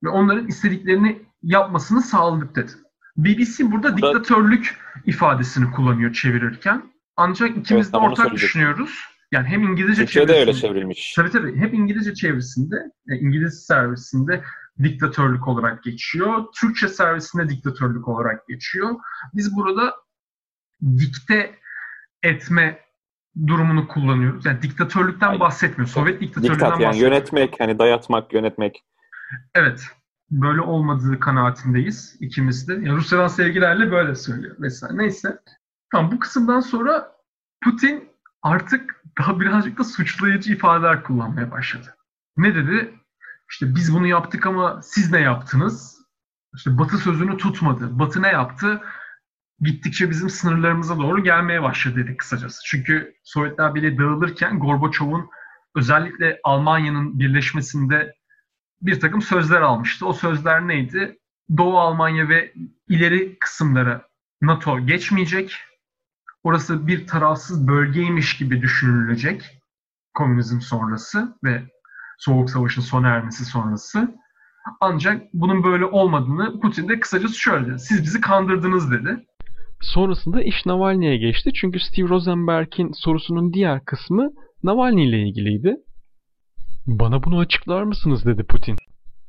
ve 0.04 0.10
onların 0.10 0.48
istediklerini 0.48 1.22
yapmasını 1.44 2.02
sağladık 2.02 2.56
dedi. 2.56 2.72
BBC 3.18 3.72
burada 3.72 3.98
diktatörlük 3.98 4.78
ifadesini 5.06 5.72
kullanıyor 5.72 6.14
çevirirken. 6.14 6.94
Ancak 7.18 7.58
ikimiz 7.58 7.86
evet, 7.86 7.94
de 7.94 7.98
ortak 7.98 8.32
düşünüyoruz. 8.32 9.00
Yani 9.32 9.48
hem 9.48 9.64
İngilizce 9.64 10.08
çevirisinde... 10.08 10.40
öyle 10.40 10.54
çevrilmiş. 10.54 11.14
Tabii 11.16 11.30
tabii. 11.30 11.56
Hep 11.56 11.74
İngilizce 11.74 12.14
çevirisinde, 12.14 12.76
yani 13.08 13.20
İngiliz 13.20 13.66
servisinde 13.66 14.44
diktatörlük 14.84 15.48
olarak 15.48 15.84
geçiyor. 15.84 16.46
Türkçe 16.56 16.88
servisinde 16.88 17.50
diktatörlük 17.50 18.08
olarak 18.08 18.48
geçiyor. 18.48 18.96
Biz 19.34 19.56
burada 19.56 19.96
dikte 20.98 21.56
etme 22.24 22.80
durumunu 23.48 23.88
kullanıyoruz. 23.88 24.46
Yani 24.46 24.62
diktatörlükten 24.62 25.28
Hayır. 25.28 25.40
bahsetmiyor. 25.40 25.90
Sovyet 25.90 26.22
diktatörlüğünden 26.22 26.56
Diktat, 26.56 26.80
yani. 26.80 26.98
Yönetmek, 26.98 27.60
hani 27.60 27.80
dayatmak, 27.80 28.34
yönetmek. 28.34 28.84
Evet. 29.56 29.84
Böyle 30.32 30.62
olmadığı 30.62 31.20
kanaatindeyiz 31.20 32.16
ikimiz 32.20 32.68
de. 32.68 32.74
Yani 32.74 32.92
Rusya'dan 32.92 33.28
sevgilerle 33.28 33.92
böyle 33.92 34.16
söylüyor 34.16 34.56
mesela. 34.60 34.94
Neyse. 34.94 35.40
Tamam 35.92 36.12
bu 36.12 36.20
kısımdan 36.20 36.60
sonra 36.60 37.12
Putin 37.64 38.10
artık 38.42 39.04
daha 39.18 39.40
birazcık 39.40 39.80
da 39.80 39.84
suçlayıcı 39.84 40.54
ifadeler 40.54 41.04
kullanmaya 41.04 41.52
başladı. 41.52 41.96
Ne 42.38 42.56
dedi? 42.56 42.94
İşte 43.52 43.76
biz 43.76 43.94
bunu 43.94 44.08
yaptık 44.08 44.46
ama 44.46 44.82
siz 44.82 45.12
ne 45.12 45.20
yaptınız? 45.20 46.04
İşte 46.56 46.78
Batı 46.78 46.98
sözünü 46.98 47.38
tutmadı. 47.38 48.00
Batı 48.00 48.22
ne 48.22 48.28
yaptı? 48.28 48.82
Gittikçe 49.62 50.10
bizim 50.10 50.30
sınırlarımıza 50.30 50.98
doğru 50.98 51.24
gelmeye 51.24 51.64
başladı 51.64 51.96
dedik 51.96 52.20
kısacası. 52.20 52.62
Çünkü 52.66 53.16
Sovyetler 53.24 53.76
Birliği 53.76 53.98
dağılırken 53.98 54.60
Gorbaçov'un 54.60 55.30
özellikle 55.76 56.40
Almanya'nın 56.44 57.20
birleşmesinde 57.20 58.16
bir 58.82 59.00
takım 59.00 59.22
sözler 59.22 59.62
almıştı. 59.62 60.06
O 60.06 60.14
sözler 60.14 60.68
neydi? 60.68 61.20
Doğu 61.58 61.80
Almanya 61.80 62.30
ve 62.30 62.54
ileri 62.90 63.40
kısımlara 63.40 64.08
NATO 64.42 64.80
geçmeyecek. 64.80 65.58
Orası 66.44 66.88
bir 66.88 67.08
tarafsız 67.08 67.68
bölgeymiş 67.68 68.38
gibi 68.38 68.62
düşünülecek 68.62 69.60
komünizm 70.14 70.62
sonrası 70.62 71.38
ve 71.44 71.64
Soğuk 72.18 72.50
Savaş'ın 72.50 72.82
sona 72.82 73.10
ermesi 73.10 73.46
sonrası. 73.46 74.16
Ancak 74.82 75.34
bunun 75.34 75.64
böyle 75.64 75.86
olmadığını 75.86 76.60
Putin 76.60 76.90
de 76.90 77.00
kısacası 77.00 77.36
şöyle 77.36 77.68
dedi. 77.68 77.80
Siz 77.80 78.04
bizi 78.04 78.22
kandırdınız 78.22 78.92
dedi. 78.92 79.26
Sonrasında 79.84 80.44
iş 80.44 80.66
Navalny'e 80.66 81.18
geçti. 81.18 81.52
Çünkü 81.54 81.80
Steve 81.80 82.10
Rosenberg'in 82.10 82.92
sorusunun 82.92 83.54
diğer 83.54 83.86
kısmı 83.86 84.30
Navalny 84.64 85.10
ile 85.10 85.28
ilgiliydi. 85.28 85.76
Bana 86.88 87.24
bunu 87.24 87.40
açıklar 87.40 87.84
mısınız 87.84 88.26
dedi 88.26 88.44
Putin. 88.44 88.76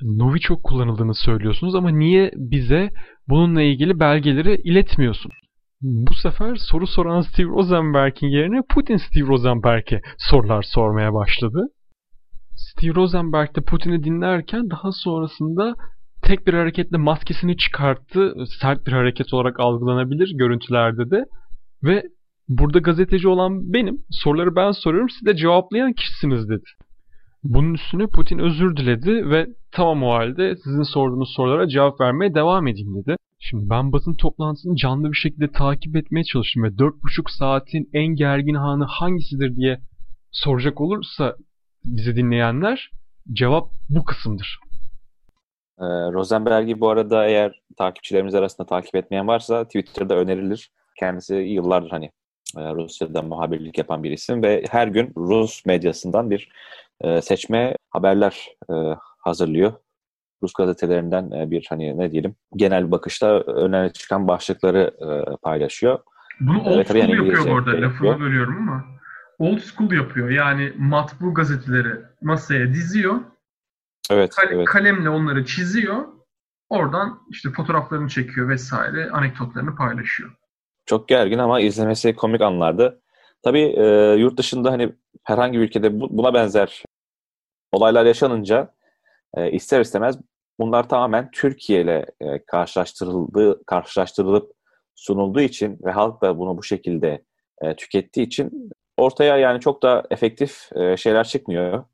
Novichok 0.03 0.65
kullanıldığını 0.65 1.15
söylüyorsunuz 1.15 1.75
ama 1.75 1.91
niye 1.91 2.31
bize 2.37 2.91
bununla 3.29 3.63
ilgili 3.63 4.01
belgeleri 4.01 4.61
iletmiyorsun? 4.65 5.33
Bu 5.83 6.15
sefer 6.15 6.57
soru 6.57 6.87
soran 6.87 7.21
Steve 7.21 7.49
Rosenberg'in 7.49 8.27
yerine 8.27 8.63
Putin 8.75 8.97
Steve 8.97 9.27
Rosenberg'e 9.27 10.01
sorular 10.19 10.63
sormaya 10.63 11.15
başladı. 11.15 11.67
Steve 12.57 12.95
Rosenberg 12.95 13.57
de 13.57 13.61
Putin'i 13.61 14.05
dinlerken 14.05 14.71
daha 14.71 14.93
sonrasında 14.93 15.75
tek 16.25 16.47
bir 16.47 16.55
hareketle 16.55 16.97
maskesini 16.97 17.57
çıkarttı. 17.57 18.35
Sert 18.61 18.87
bir 18.87 18.93
hareket 18.93 19.35
olarak 19.35 19.61
algılanabilir 19.61 20.31
görüntülerde 20.35 21.11
de. 21.11 21.25
Ve 21.83 22.03
burada 22.49 22.79
gazeteci 22.79 23.29
olan 23.29 23.73
benim. 23.73 23.99
Soruları 24.11 24.57
ben 24.57 24.71
soruyorum. 24.71 25.11
Siz 25.11 25.27
de 25.27 25.37
cevaplayan 25.37 25.93
kişisiniz 25.93 26.49
dedi. 26.49 26.65
Bunun 27.45 27.75
üstüne 27.75 28.07
Putin 28.07 28.39
özür 28.39 28.77
diledi 28.77 29.31
ve 29.31 29.47
tamam 29.73 30.03
o 30.03 30.11
halde 30.11 30.57
sizin 30.57 30.83
sorduğunuz 30.83 31.33
sorulara 31.37 31.69
cevap 31.69 32.01
vermeye 32.01 32.35
devam 32.35 32.67
edeyim 32.67 32.95
dedi. 32.95 33.17
Şimdi 33.41 33.71
ben 33.71 33.93
basın 33.93 34.15
toplantısını 34.15 34.77
canlı 34.77 35.13
bir 35.13 35.17
şekilde 35.17 35.51
takip 35.53 35.97
etmeye 35.97 36.25
çalıştım 36.25 36.63
ve 36.63 36.69
4,5 36.69 37.39
saatin 37.39 37.89
en 37.93 38.07
gergin 38.07 38.55
anı 38.55 38.85
hangisidir 38.85 39.57
diye 39.57 39.81
soracak 40.33 40.81
olursa 40.81 41.37
bizi 41.85 42.17
dinleyenler 42.17 42.91
cevap 43.33 43.71
bu 43.89 44.05
kısımdır. 44.05 44.59
Ee, 45.81 45.85
Rosenberg'i 45.85 46.81
bu 46.81 46.89
arada 46.89 47.27
eğer 47.27 47.63
takipçilerimiz 47.77 48.35
arasında 48.35 48.67
takip 48.67 48.95
etmeyen 48.95 49.29
varsa 49.29 49.65
Twitter'da 49.65 50.17
önerilir. 50.17 50.71
Kendisi 50.99 51.35
yıllardır 51.35 51.91
hani 51.91 52.11
e, 52.57 52.61
Rusya'da 52.61 53.23
muhabirlik 53.23 53.79
yapan 53.79 54.03
bir 54.03 54.11
isim 54.11 54.43
ve 54.43 54.65
her 54.71 54.89
gün 54.89 55.13
Rus 55.17 55.67
medyasından 55.67 56.31
bir 56.31 56.53
e, 57.01 57.23
seçme 57.23 57.77
haberler 57.91 58.49
e, 58.71 58.75
hazırlıyor. 59.19 59.73
Rus 60.43 60.53
gazetelerinden 60.53 61.31
e, 61.31 61.51
bir 61.51 61.67
hani 61.69 61.99
ne 61.99 62.11
diyelim 62.11 62.37
genel 62.57 62.91
bakışta 62.91 63.41
öne 63.41 63.93
çıkan 63.93 64.29
başlıkları 64.29 64.91
e, 65.01 65.37
paylaşıyor. 65.43 65.99
Bunu 66.41 66.63
old 66.63 66.77
evet, 66.77 66.89
school 66.89 67.01
yani 67.01 67.17
yapıyor 67.17 67.47
bu 67.47 67.55
arada 67.55 67.71
lafını 67.71 67.87
yapıyor. 67.87 68.21
bölüyorum 68.21 68.57
ama 68.59 68.85
old 69.39 69.59
school 69.59 69.93
yapıyor. 69.93 70.31
Yani 70.31 70.73
matbu 70.79 71.35
gazeteleri 71.35 72.01
masaya 72.23 72.75
diziyor. 72.75 73.21
Evet, 74.11 74.31
Kal- 74.31 74.53
evet. 74.53 74.65
Kalemle 74.67 75.11
onları 75.11 75.45
çiziyor. 75.45 76.05
Oradan 76.69 77.21
işte 77.31 77.51
fotoğraflarını 77.51 78.09
çekiyor 78.09 78.49
vesaire 78.49 79.11
anekdotlarını 79.11 79.77
paylaşıyor. 79.77 80.37
Çok 80.87 81.09
gergin 81.09 81.39
ama 81.39 81.61
izlemesi 81.61 82.15
komik 82.15 82.41
anlardı. 82.41 83.03
Tabii 83.43 83.75
e, 83.77 84.15
yurt 84.19 84.39
dışında 84.39 84.73
hani 84.73 84.93
herhangi 85.25 85.59
bir 85.59 85.65
ülkede 85.65 86.01
bu, 86.01 86.19
buna 86.19 86.35
benzer 86.35 86.85
olaylar 87.73 88.05
yaşanınca 88.05 88.75
e, 89.37 89.51
ister 89.51 89.81
istemez 89.81 90.19
bunlar 90.59 90.89
tamamen 90.89 91.31
Türkiye 91.31 91.81
ile 91.81 92.07
e, 92.21 92.45
karşılaştırıldığı, 92.45 93.65
karşılaştırılıp 93.67 94.53
sunulduğu 94.95 95.41
için 95.41 95.79
ve 95.85 95.91
halk 95.91 96.23
da 96.23 96.39
bunu 96.39 96.59
bu 96.59 96.63
şekilde 96.63 97.25
e, 97.63 97.77
tükettiği 97.77 98.27
için 98.27 98.71
ortaya 98.97 99.37
yani 99.37 99.61
çok 99.61 99.83
da 99.83 100.07
efektif 100.11 100.73
e, 100.77 100.97
şeyler 100.97 101.25
çıkmıyor. 101.25 101.85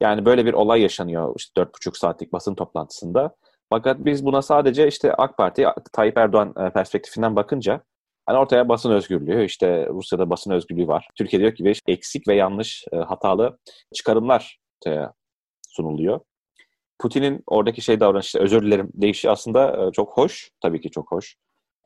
Yani 0.00 0.24
böyle 0.24 0.46
bir 0.46 0.52
olay 0.52 0.82
yaşanıyor 0.82 1.34
işte 1.36 1.60
4,5 1.60 1.98
saatlik 1.98 2.32
basın 2.32 2.54
toplantısında. 2.54 3.34
Fakat 3.70 4.04
biz 4.04 4.24
buna 4.24 4.42
sadece 4.42 4.88
işte 4.88 5.14
AK 5.14 5.36
Parti, 5.36 5.66
Tayyip 5.92 6.18
Erdoğan 6.18 6.54
e, 6.66 6.70
perspektifinden 6.70 7.36
bakınca 7.36 7.82
hani 8.26 8.38
ortaya 8.38 8.68
basın 8.68 8.90
özgürlüğü, 8.90 9.44
işte 9.44 9.86
Rusya'da 9.86 10.30
basın 10.30 10.50
özgürlüğü 10.50 10.88
var. 10.88 11.08
Türkiye'de 11.14 11.46
yok 11.46 11.56
gibi 11.56 11.72
eksik 11.86 12.28
ve 12.28 12.34
yanlış, 12.34 12.84
e, 12.92 12.96
hatalı 12.96 13.58
çıkarımlar 13.94 14.58
sunuluyor. 15.68 16.20
Putin'in 16.98 17.42
oradaki 17.46 17.82
şey 17.82 18.00
davranışı, 18.00 18.38
özür 18.38 18.62
dilerim 18.62 18.90
deyişi 18.94 19.30
aslında 19.30 19.86
e, 19.86 19.92
çok 19.92 20.16
hoş. 20.16 20.50
Tabii 20.60 20.80
ki 20.80 20.90
çok 20.90 21.12
hoş. 21.12 21.36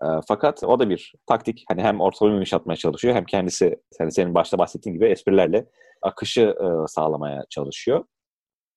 E, 0.03 0.07
fakat 0.29 0.65
o 0.65 0.79
da 0.79 0.91
bir 0.91 1.13
taktik. 1.27 1.65
Hani 1.69 1.83
hem 1.83 2.01
ortalama 2.01 2.35
yumuşatmaya 2.35 2.77
çalışıyor 2.77 3.15
hem 3.15 3.25
kendisi 3.25 3.77
yani 4.01 4.13
senin 4.13 4.35
başta 4.35 4.59
bahsettiğin 4.59 4.95
gibi 4.95 5.07
esprilerle 5.07 5.67
akışı 6.03 6.41
e, 6.41 6.67
sağlamaya 6.89 7.45
çalışıyor. 7.51 8.05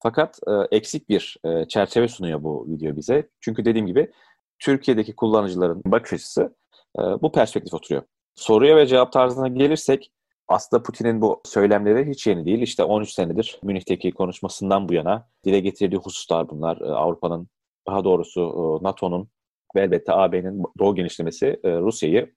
Fakat 0.04 0.40
eksik 0.72 1.10
bir 1.10 1.38
çerçeve 1.70 2.08
sunuyor 2.08 2.44
bu 2.44 2.68
video 2.70 2.96
bize. 2.96 3.30
Çünkü 3.42 3.66
dediğim 3.66 3.88
gibi 3.88 4.12
Türkiye'deki 4.60 5.16
kullanıcıların 5.16 5.82
bakış 5.86 6.14
açısı 6.14 6.56
bu 6.98 7.32
perspektif 7.32 7.74
oturuyor. 7.74 8.04
Soruya 8.36 8.76
ve 8.76 8.88
cevap 8.88 9.12
tarzına 9.12 9.48
gelirsek 9.48 10.12
aslında 10.48 10.84
Putin'in 10.84 11.22
bu 11.22 11.42
söylemleri 11.46 12.10
hiç 12.10 12.28
yeni 12.28 12.46
değil. 12.46 12.62
İşte 12.62 12.84
13 12.84 13.10
senedir 13.10 13.60
Münih'teki 13.64 14.12
konuşmasından 14.12 14.90
bu 14.90 14.94
yana 14.94 15.30
dile 15.46 15.60
getirdiği 15.60 15.98
hususlar 15.98 16.50
bunlar. 16.50 16.82
Ee, 16.82 16.86
Avrupa'nın, 16.86 17.48
daha 17.88 18.04
doğrusu 18.04 18.42
e, 18.42 18.84
NATO'nun 18.84 19.30
ve 19.76 19.82
elbette 19.82 20.14
AB'nin 20.14 20.64
doğu 20.80 20.96
genişlemesi 20.96 21.60
e, 21.64 21.70
Rusya'yı 21.70 22.34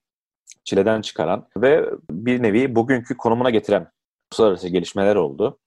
çileden 0.64 1.00
çıkaran 1.00 1.48
ve 1.56 1.90
bir 2.10 2.42
nevi 2.42 2.74
bugünkü 2.74 3.16
konumuna 3.16 3.50
getiren 3.50 3.86
uluslararası 4.32 4.68
gelişmeler 4.68 5.16
oldu. 5.16 5.58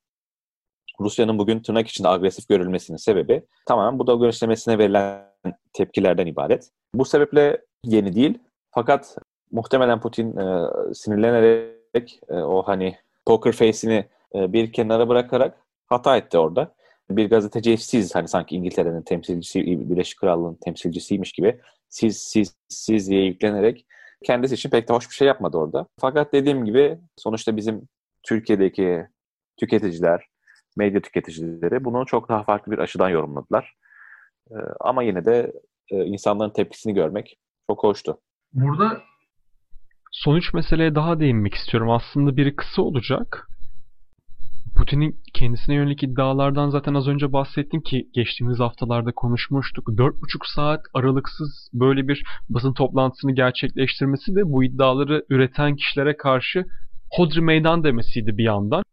Rusya'nın 0.99 1.37
bugün 1.39 1.59
tırnak 1.59 1.87
içinde 1.87 2.07
agresif 2.07 2.47
görülmesinin 2.47 2.97
sebebi 2.97 3.43
tamamen 3.65 3.99
bu 3.99 4.07
doğu 4.07 4.21
genişlemesine 4.21 4.77
verilen 4.77 5.31
tepkilerden 5.73 6.25
ibaret. 6.25 6.69
Bu 6.93 7.05
sebeple 7.05 7.61
yeni 7.85 8.15
değil 8.15 8.39
fakat 8.71 9.17
muhtemelen 9.51 9.99
Putin 9.99 10.37
e, 10.37 10.67
sinirlenerek 10.93 12.19
e, 12.29 12.33
o 12.33 12.63
hani 12.63 12.95
poker 13.25 13.51
face'ini 13.51 14.05
e, 14.35 14.53
bir 14.53 14.73
kenara 14.73 15.09
bırakarak 15.09 15.57
hata 15.87 16.17
etti 16.17 16.37
orada. 16.37 16.75
Bir 17.17 17.29
gazeteci 17.29 17.77
siz 17.77 18.15
hani 18.15 18.27
sanki 18.27 18.55
İngiltere'nin 18.55 19.01
temsilcisi, 19.01 19.59
Birleşik 19.89 20.19
Krallığı'nın 20.19 20.57
temsilcisiymiş 20.65 21.31
gibi 21.31 21.59
siz 21.89 22.17
siz 22.17 22.55
siz 22.69 23.09
diye 23.09 23.25
yüklenerek 23.25 23.85
kendisi 24.23 24.55
için 24.55 24.69
pek 24.69 24.89
de 24.89 24.93
hoş 24.93 25.09
bir 25.09 25.15
şey 25.15 25.27
yapmadı 25.27 25.57
orada. 25.57 25.87
Fakat 25.99 26.33
dediğim 26.33 26.65
gibi 26.65 26.99
sonuçta 27.15 27.57
bizim 27.57 27.87
Türkiye'deki 28.23 29.07
tüketiciler, 29.59 30.25
medya 30.77 31.01
tüketicileri 31.01 31.85
bunu 31.85 32.05
çok 32.05 32.29
daha 32.29 32.43
farklı 32.43 32.71
bir 32.71 32.77
açıdan 32.77 33.09
yorumladılar. 33.09 33.75
Ee, 34.51 34.55
ama 34.79 35.03
yine 35.03 35.25
de 35.25 35.53
e, 35.91 36.05
insanların 36.05 36.49
tepkisini 36.49 36.93
görmek 36.93 37.37
çok 37.69 37.83
hoştu. 37.83 38.17
Burada 38.53 39.01
Son 40.11 40.35
üç 40.35 40.53
meseleye 40.53 40.95
daha 40.95 41.19
değinmek 41.19 41.53
istiyorum. 41.53 41.89
Aslında 41.89 42.37
biri 42.37 42.55
kısa 42.55 42.81
olacak. 42.81 43.47
Putin'in 44.75 45.15
kendisine 45.33 45.75
yönelik 45.75 46.03
iddialardan 46.03 46.69
zaten 46.69 46.93
az 46.93 47.07
önce 47.07 47.33
bahsettim 47.33 47.81
ki 47.81 48.09
geçtiğimiz 48.13 48.59
haftalarda 48.59 49.11
konuşmuştuk. 49.11 49.87
4,5 49.87 50.53
saat 50.55 50.81
aralıksız 50.93 51.69
böyle 51.73 52.07
bir 52.07 52.23
basın 52.49 52.73
toplantısını 52.73 53.35
gerçekleştirmesi 53.35 54.35
de 54.35 54.41
bu 54.45 54.63
iddiaları 54.63 55.25
üreten 55.29 55.75
kişilere 55.75 56.17
karşı 56.17 56.65
hodri 57.11 57.41
meydan 57.41 57.83
demesiydi 57.83 58.37
bir 58.37 58.43
yandan. 58.43 58.83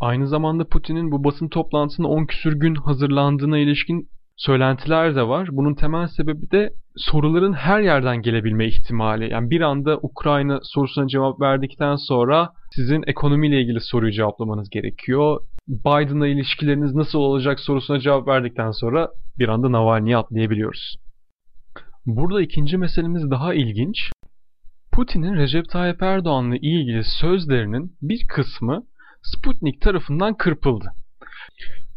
Aynı 0.00 0.28
zamanda 0.28 0.68
Putin'in 0.68 1.12
bu 1.12 1.24
basın 1.24 1.48
toplantısına 1.48 2.08
10 2.08 2.26
küsür 2.26 2.52
gün 2.52 2.74
hazırlandığına 2.74 3.58
ilişkin 3.58 4.08
söylentiler 4.36 5.16
de 5.16 5.28
var. 5.28 5.48
Bunun 5.52 5.74
temel 5.74 6.06
sebebi 6.06 6.50
de 6.50 6.72
soruların 6.96 7.52
her 7.52 7.80
yerden 7.80 8.22
gelebilme 8.22 8.66
ihtimali. 8.66 9.32
Yani 9.32 9.50
bir 9.50 9.60
anda 9.60 9.98
Ukrayna 10.02 10.60
sorusuna 10.62 11.08
cevap 11.08 11.40
verdikten 11.40 11.96
sonra 11.96 12.52
sizin 12.74 13.02
ekonomiyle 13.06 13.60
ilgili 13.60 13.80
soruyu 13.80 14.12
cevaplamanız 14.12 14.70
gerekiyor. 14.70 15.40
Biden'la 15.68 16.26
ilişkileriniz 16.26 16.94
nasıl 16.94 17.18
olacak 17.18 17.60
sorusuna 17.60 18.00
cevap 18.00 18.28
verdikten 18.28 18.70
sonra 18.70 19.08
bir 19.38 19.48
anda 19.48 19.72
Navalny'ye 19.72 20.16
atlayabiliyoruz. 20.16 20.96
Burada 22.06 22.42
ikinci 22.42 22.76
meselemiz 22.76 23.30
daha 23.30 23.54
ilginç. 23.54 24.10
Putin'in 24.92 25.36
Recep 25.36 25.68
Tayyip 25.68 26.02
Erdoğan'la 26.02 26.56
ilgili 26.56 27.04
sözlerinin 27.04 27.96
bir 28.02 28.26
kısmı 28.28 28.82
Sputnik 29.22 29.80
tarafından 29.80 30.36
kırpıldı. 30.36 30.92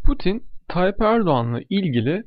Putin 0.04 0.42
Tayyip 0.68 1.02
Erdoğan'la 1.02 1.60
ilgili 1.70 2.22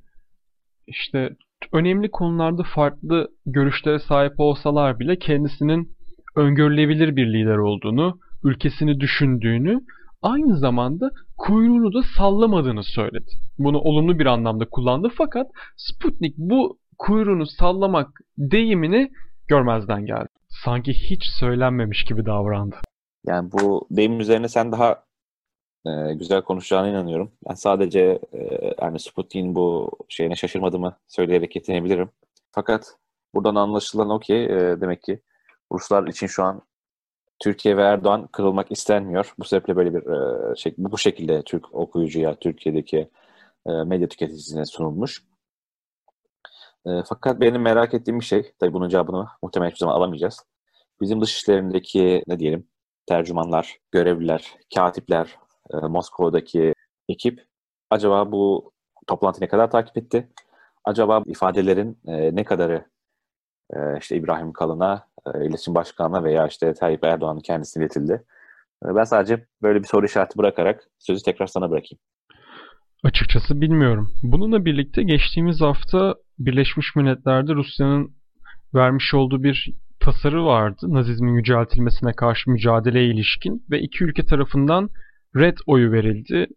işte 0.87 1.29
önemli 1.73 2.11
konularda 2.11 2.63
farklı 2.75 3.27
görüşlere 3.45 3.99
sahip 3.99 4.33
olsalar 4.37 4.99
bile 4.99 5.19
kendisinin 5.19 5.95
öngörülebilir 6.35 7.15
bir 7.15 7.33
lider 7.33 7.57
olduğunu, 7.57 8.19
ülkesini 8.43 8.99
düşündüğünü, 8.99 9.81
aynı 10.21 10.57
zamanda 10.57 11.11
kuyruğunu 11.37 11.93
da 11.93 12.03
sallamadığını 12.17 12.83
söyledi. 12.83 13.31
Bunu 13.57 13.79
olumlu 13.79 14.19
bir 14.19 14.25
anlamda 14.25 14.65
kullandı 14.69 15.09
fakat 15.17 15.47
Sputnik 15.77 16.37
bu 16.37 16.79
kuyruğunu 16.97 17.45
sallamak 17.45 18.07
deyimini 18.37 19.09
görmezden 19.47 20.05
geldi. 20.05 20.27
Sanki 20.65 20.93
hiç 20.93 21.23
söylenmemiş 21.39 22.03
gibi 22.03 22.25
davrandı. 22.25 22.75
Yani 23.25 23.51
bu 23.51 23.87
deyim 23.91 24.19
üzerine 24.19 24.47
sen 24.47 24.71
daha 24.71 24.95
e, 25.85 26.13
güzel 26.13 26.41
konuşacağına 26.41 26.87
inanıyorum. 26.87 27.31
Ben 27.49 27.53
sadece 27.55 28.19
e, 28.33 28.73
yani 28.81 28.99
Sputnik'in 28.99 29.55
bu 29.55 29.91
şeyine 30.09 30.35
şaşırmadığımı 30.35 30.97
söyleyerek 31.07 31.55
yetinebilirim. 31.55 32.09
Fakat 32.51 32.95
buradan 33.35 33.55
anlaşılan 33.55 34.09
o 34.09 34.19
ki 34.19 34.35
e, 34.35 34.81
demek 34.81 35.03
ki 35.03 35.21
Ruslar 35.71 36.07
için 36.07 36.27
şu 36.27 36.43
an 36.43 36.61
Türkiye 37.39 37.77
ve 37.77 37.81
Erdoğan 37.81 38.27
kırılmak 38.27 38.71
istenmiyor. 38.71 39.33
Bu 39.39 39.43
sebeple 39.43 39.75
böyle 39.75 39.93
bir 39.93 40.01
e, 40.51 40.55
şey, 40.55 40.73
bu 40.77 40.97
şekilde 40.97 41.43
Türk 41.43 41.75
okuyucuya, 41.75 42.35
Türkiye'deki 42.35 43.09
e, 43.67 43.71
medya 43.71 44.07
tüketicisine 44.07 44.65
sunulmuş. 44.65 45.23
E, 46.85 46.89
fakat 47.09 47.39
benim 47.41 47.61
merak 47.61 47.93
ettiğim 47.93 48.19
bir 48.19 48.25
şey, 48.25 48.51
tabii 48.59 48.73
bunun 48.73 48.89
cevabını 48.89 49.27
muhtemelen 49.43 49.69
hiçbir 49.69 49.79
zaman 49.79 49.95
alamayacağız. 49.95 50.45
Bizim 51.01 51.21
dış 51.21 51.35
işlerindeki 51.35 52.23
ne 52.27 52.39
diyelim 52.39 52.67
tercümanlar, 53.05 53.77
görevliler, 53.91 54.55
katipler, 54.75 55.37
e, 55.73 55.77
Moskova'daki 55.77 56.73
ekip 57.09 57.49
Acaba 57.89 58.31
bu 58.31 58.71
toplantı 59.07 59.41
ne 59.41 59.47
kadar 59.47 59.71
takip 59.71 59.97
etti? 59.97 60.27
Acaba 60.85 61.23
ifadelerin 61.25 61.97
e, 62.07 62.35
ne 62.35 62.43
kadarı 62.43 62.85
e, 63.73 63.77
işte 63.99 64.15
İbrahim 64.15 64.53
Kalın'a, 64.53 65.07
e, 65.33 65.45
İletişim 65.45 65.75
Başkanı'na 65.75 66.23
veya 66.23 66.47
işte 66.47 66.73
Tayyip 66.73 67.03
Erdoğan'ın 67.03 67.39
kendisine 67.39 67.83
iletildi? 67.83 68.23
E, 68.85 68.95
ben 68.95 69.03
sadece 69.03 69.45
böyle 69.61 69.79
bir 69.79 69.87
soru 69.87 70.05
işareti 70.05 70.37
bırakarak 70.37 70.83
sözü 70.99 71.23
tekrar 71.23 71.47
sana 71.47 71.71
bırakayım. 71.71 71.99
Açıkçası 73.03 73.61
bilmiyorum. 73.61 74.11
Bununla 74.23 74.65
birlikte 74.65 75.03
geçtiğimiz 75.03 75.61
hafta 75.61 76.15
Birleşmiş 76.39 76.95
Milletler'de 76.95 77.53
Rusya'nın 77.53 78.15
vermiş 78.75 79.13
olduğu 79.13 79.43
bir 79.43 79.73
tasarı 79.99 80.45
vardı. 80.45 80.85
Nazizmin 80.87 81.35
yüceltilmesine 81.35 82.13
karşı 82.13 82.51
mücadeleye 82.51 83.07
ilişkin 83.07 83.65
ve 83.71 83.79
iki 83.79 84.03
ülke 84.03 84.25
tarafından 84.25 84.89
red 85.35 85.57
oyu 85.67 85.91
verildi. 85.91 86.47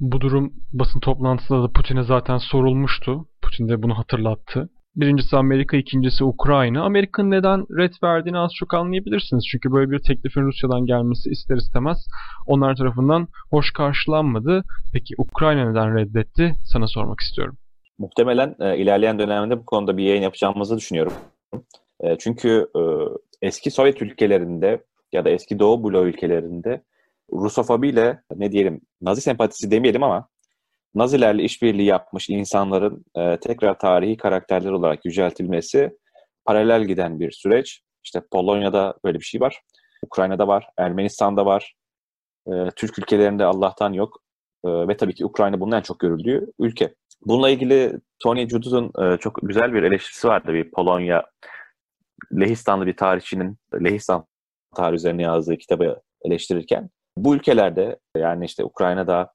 Bu 0.00 0.20
durum 0.20 0.52
basın 0.72 1.00
toplantısında 1.00 1.62
da 1.62 1.72
Putin'e 1.72 2.02
zaten 2.02 2.38
sorulmuştu. 2.38 3.28
Putin 3.42 3.68
de 3.68 3.82
bunu 3.82 3.98
hatırlattı. 3.98 4.68
Birincisi 4.96 5.36
Amerika, 5.36 5.76
ikincisi 5.76 6.24
Ukrayna. 6.24 6.82
Amerika'nın 6.82 7.30
neden 7.30 7.60
red 7.78 7.92
verdiğini 8.02 8.38
az 8.38 8.50
çok 8.54 8.74
anlayabilirsiniz. 8.74 9.44
Çünkü 9.50 9.72
böyle 9.72 9.90
bir 9.90 9.98
teklifin 9.98 10.42
Rusya'dan 10.42 10.86
gelmesi 10.86 11.30
ister 11.30 11.56
istemez 11.56 12.06
onlar 12.46 12.76
tarafından 12.76 13.28
hoş 13.50 13.72
karşılanmadı. 13.72 14.64
Peki 14.92 15.14
Ukrayna 15.18 15.70
neden 15.70 15.96
reddetti? 15.98 16.54
Sana 16.64 16.86
sormak 16.86 17.20
istiyorum. 17.20 17.56
Muhtemelen 17.98 18.56
e, 18.60 18.78
ilerleyen 18.78 19.18
dönemde 19.18 19.58
bu 19.58 19.64
konuda 19.64 19.96
bir 19.96 20.04
yayın 20.04 20.22
yapacağımızı 20.22 20.76
düşünüyorum. 20.76 21.12
E, 22.00 22.18
çünkü 22.18 22.66
e, 22.76 22.80
eski 23.42 23.70
Sovyet 23.70 24.02
ülkelerinde 24.02 24.84
ya 25.12 25.24
da 25.24 25.30
eski 25.30 25.58
Doğu 25.58 25.84
bloğu 25.84 26.06
ülkelerinde 26.06 26.82
Rusofobiyle 27.32 28.22
ne 28.36 28.52
diyelim 28.52 28.80
Nazi 29.00 29.20
sempatisi 29.20 29.70
demeyelim 29.70 30.02
ama 30.02 30.28
Nazilerle 30.94 31.42
işbirliği 31.42 31.86
yapmış 31.86 32.30
insanların 32.30 33.04
e, 33.16 33.40
tekrar 33.40 33.78
tarihi 33.78 34.16
karakterler 34.16 34.70
olarak 34.70 35.04
yüceltilmesi 35.04 35.90
paralel 36.44 36.84
giden 36.84 37.20
bir 37.20 37.30
süreç. 37.30 37.80
İşte 38.04 38.22
Polonya'da 38.32 38.94
böyle 39.04 39.18
bir 39.18 39.24
şey 39.24 39.40
var. 39.40 39.60
Ukrayna'da 40.02 40.48
var, 40.48 40.66
Ermenistan'da 40.78 41.46
var. 41.46 41.74
E, 42.46 42.52
Türk 42.76 42.98
ülkelerinde 42.98 43.44
Allah'tan 43.44 43.92
yok. 43.92 44.22
E, 44.64 44.68
ve 44.68 44.96
tabii 44.96 45.14
ki 45.14 45.26
Ukrayna 45.26 45.60
bunun 45.60 45.76
en 45.76 45.80
çok 45.80 45.98
görüldüğü 45.98 46.46
ülke. 46.58 46.94
Bununla 47.26 47.50
ilgili 47.50 47.92
Tony 48.22 48.48
Judith'un 48.48 48.92
e, 49.04 49.18
çok 49.18 49.38
güzel 49.42 49.74
bir 49.74 49.82
eleştirisi 49.82 50.28
vardı. 50.28 50.52
Bir 50.54 50.70
Polonya 50.70 51.24
Lehistanlı 52.40 52.86
bir 52.86 52.96
tarihçinin 52.96 53.56
Lehistan 53.74 54.26
tarihi 54.76 54.96
üzerine 54.96 55.22
yazdığı 55.22 55.56
kitabı 55.56 56.00
eleştirirken 56.24 56.90
bu 57.16 57.34
ülkelerde 57.34 57.98
yani 58.16 58.44
işte 58.44 58.64
Ukrayna'da, 58.64 59.32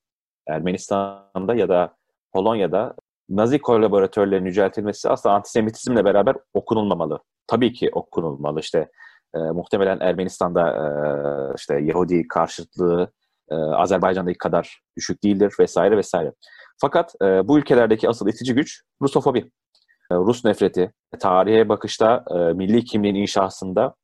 Ermenistan'da 0.47 1.55
ya 1.55 1.69
da 1.69 1.95
Polonya'da 2.33 2.95
Nazi 3.29 3.59
kolaboratörlerin 3.59 4.45
yüceltilmesi 4.45 5.09
aslında 5.09 5.35
antisemitizmle 5.35 6.05
beraber 6.05 6.35
okunulmamalı. 6.53 7.19
Tabii 7.47 7.73
ki 7.73 7.89
okunulmalı. 7.93 8.59
İşte 8.59 8.89
e, 9.35 9.39
muhtemelen 9.39 9.99
Ermenistan'da 9.99 10.69
e, 10.69 10.83
işte 11.57 11.79
Yahudi 11.79 12.27
karşıtlığı 12.27 13.11
e, 13.51 13.55
Azerbaycan'daki 13.55 14.37
kadar 14.37 14.81
düşük 14.97 15.23
değildir 15.23 15.53
vesaire 15.59 15.97
vesaire. 15.97 16.33
Fakat 16.81 17.15
e, 17.21 17.47
bu 17.47 17.59
ülkelerdeki 17.59 18.09
asıl 18.09 18.27
itici 18.27 18.55
güç 18.55 18.81
Rusofobi. 19.01 19.39
E, 20.11 20.15
Rus 20.15 20.45
nefreti, 20.45 20.91
tarihe 21.19 21.69
bakışta, 21.69 22.23
e, 22.31 22.35
milli 22.35 22.83
kimliğin 22.83 23.15
inşasında 23.15 23.95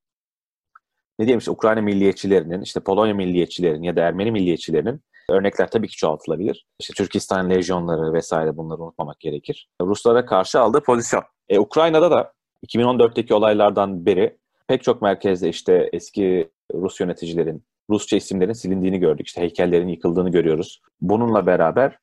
ne 1.19 1.25
diyelim 1.25 1.39
işte 1.39 1.51
Ukrayna 1.51 1.81
milliyetçilerinin, 1.81 2.61
işte 2.61 2.79
Polonya 2.79 3.13
milliyetçilerinin 3.13 3.83
ya 3.83 3.95
da 3.95 4.01
Ermeni 4.01 4.31
milliyetçilerinin 4.31 5.01
örnekler 5.29 5.71
tabii 5.71 5.87
ki 5.87 5.97
çoğaltılabilir. 5.97 6.65
İşte 6.79 6.93
Türkistan 6.93 7.49
lejyonları 7.49 8.13
vesaire 8.13 8.57
bunları 8.57 8.81
unutmamak 8.81 9.19
gerekir. 9.19 9.69
Ruslara 9.81 10.25
karşı 10.25 10.59
aldığı 10.59 10.83
pozisyon. 10.83 11.23
E, 11.49 11.59
Ukrayna'da 11.59 12.11
da 12.11 12.33
2014'teki 12.67 13.33
olaylardan 13.33 14.05
beri 14.05 14.37
pek 14.67 14.83
çok 14.83 15.01
merkezde 15.01 15.49
işte 15.49 15.89
eski 15.93 16.49
Rus 16.73 16.99
yöneticilerin, 16.99 17.63
Rusça 17.89 18.15
isimlerin 18.15 18.53
silindiğini 18.53 18.99
gördük. 18.99 19.27
İşte 19.27 19.41
heykellerin 19.41 19.87
yıkıldığını 19.87 20.29
görüyoruz. 20.29 20.81
Bununla 21.01 21.45
beraber 21.45 21.97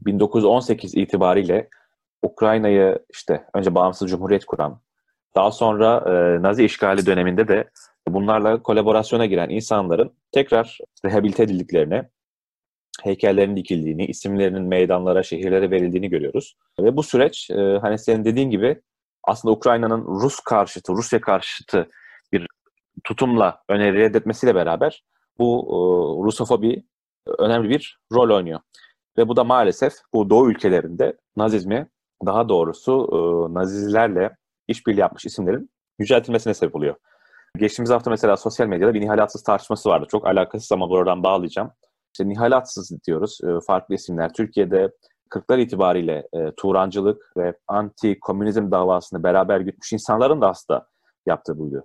1918 0.00 0.94
itibariyle 0.94 1.68
Ukrayna'yı 2.22 2.98
işte 3.10 3.44
önce 3.54 3.74
bağımsız 3.74 4.10
cumhuriyet 4.10 4.44
kuran, 4.44 4.80
daha 5.36 5.50
sonra 5.50 6.04
e, 6.06 6.42
Nazi 6.42 6.64
işgali 6.64 7.06
döneminde 7.06 7.48
de 7.48 7.70
bunlarla 8.14 8.62
kolaborasyona 8.62 9.26
giren 9.26 9.48
insanların 9.48 10.12
tekrar 10.32 10.78
rehabilite 11.04 11.42
edildiklerini, 11.42 12.02
heykellerin 13.02 13.56
dikildiğini, 13.56 14.06
isimlerinin 14.06 14.62
meydanlara, 14.62 15.22
şehirlere 15.22 15.70
verildiğini 15.70 16.08
görüyoruz. 16.08 16.56
Ve 16.80 16.96
bu 16.96 17.02
süreç 17.02 17.50
e, 17.50 17.78
hani 17.80 17.98
senin 17.98 18.24
dediğin 18.24 18.50
gibi 18.50 18.80
aslında 19.24 19.52
Ukrayna'nın 19.52 20.04
Rus 20.04 20.40
karşıtı, 20.40 20.92
Rusya 20.92 21.20
karşıtı 21.20 21.88
bir 22.32 22.46
tutumla 23.04 23.62
öneri 23.68 23.96
reddetmesiyle 23.96 24.54
beraber 24.54 25.04
bu 25.38 25.66
e, 25.68 25.76
Rusofobi 26.26 26.84
önemli 27.38 27.68
bir 27.68 27.98
rol 28.12 28.36
oynuyor. 28.36 28.60
Ve 29.18 29.28
bu 29.28 29.36
da 29.36 29.44
maalesef 29.44 29.92
bu 30.12 30.30
Doğu 30.30 30.50
ülkelerinde 30.50 31.16
Nazizmi, 31.36 31.88
daha 32.26 32.48
doğrusu 32.48 33.08
e, 33.12 33.54
Nazilerle 33.54 34.36
işbirliği 34.68 35.00
yapmış 35.00 35.26
isimlerin 35.26 35.70
yüceltilmesine 35.98 36.54
sebep 36.54 36.76
oluyor. 36.76 36.94
Geçtiğimiz 37.58 37.90
hafta 37.90 38.10
mesela 38.10 38.36
sosyal 38.36 38.66
medyada 38.66 38.94
bir 38.94 39.00
nihalatsız 39.00 39.42
tartışması 39.42 39.88
vardı. 39.88 40.06
Çok 40.10 40.26
alakasız 40.26 40.72
ama 40.72 40.90
buradan 40.90 41.22
bağlayacağım. 41.22 41.70
İşte 42.14 42.28
nihalatsız 42.28 42.92
diyoruz. 43.06 43.38
E, 43.44 43.60
farklı 43.66 43.94
isimler. 43.94 44.32
Türkiye'de 44.32 44.92
40'lar 45.30 45.60
itibariyle 45.60 46.28
e, 46.32 46.52
Turancılık 46.56 47.32
ve 47.36 47.54
anti-komünizm 47.68 48.70
davasını 48.70 49.22
beraber 49.22 49.60
gütmüş 49.60 49.92
insanların 49.92 50.40
da 50.40 50.48
aslında 50.48 50.86
yaptığı 51.26 51.58
buydu. 51.58 51.84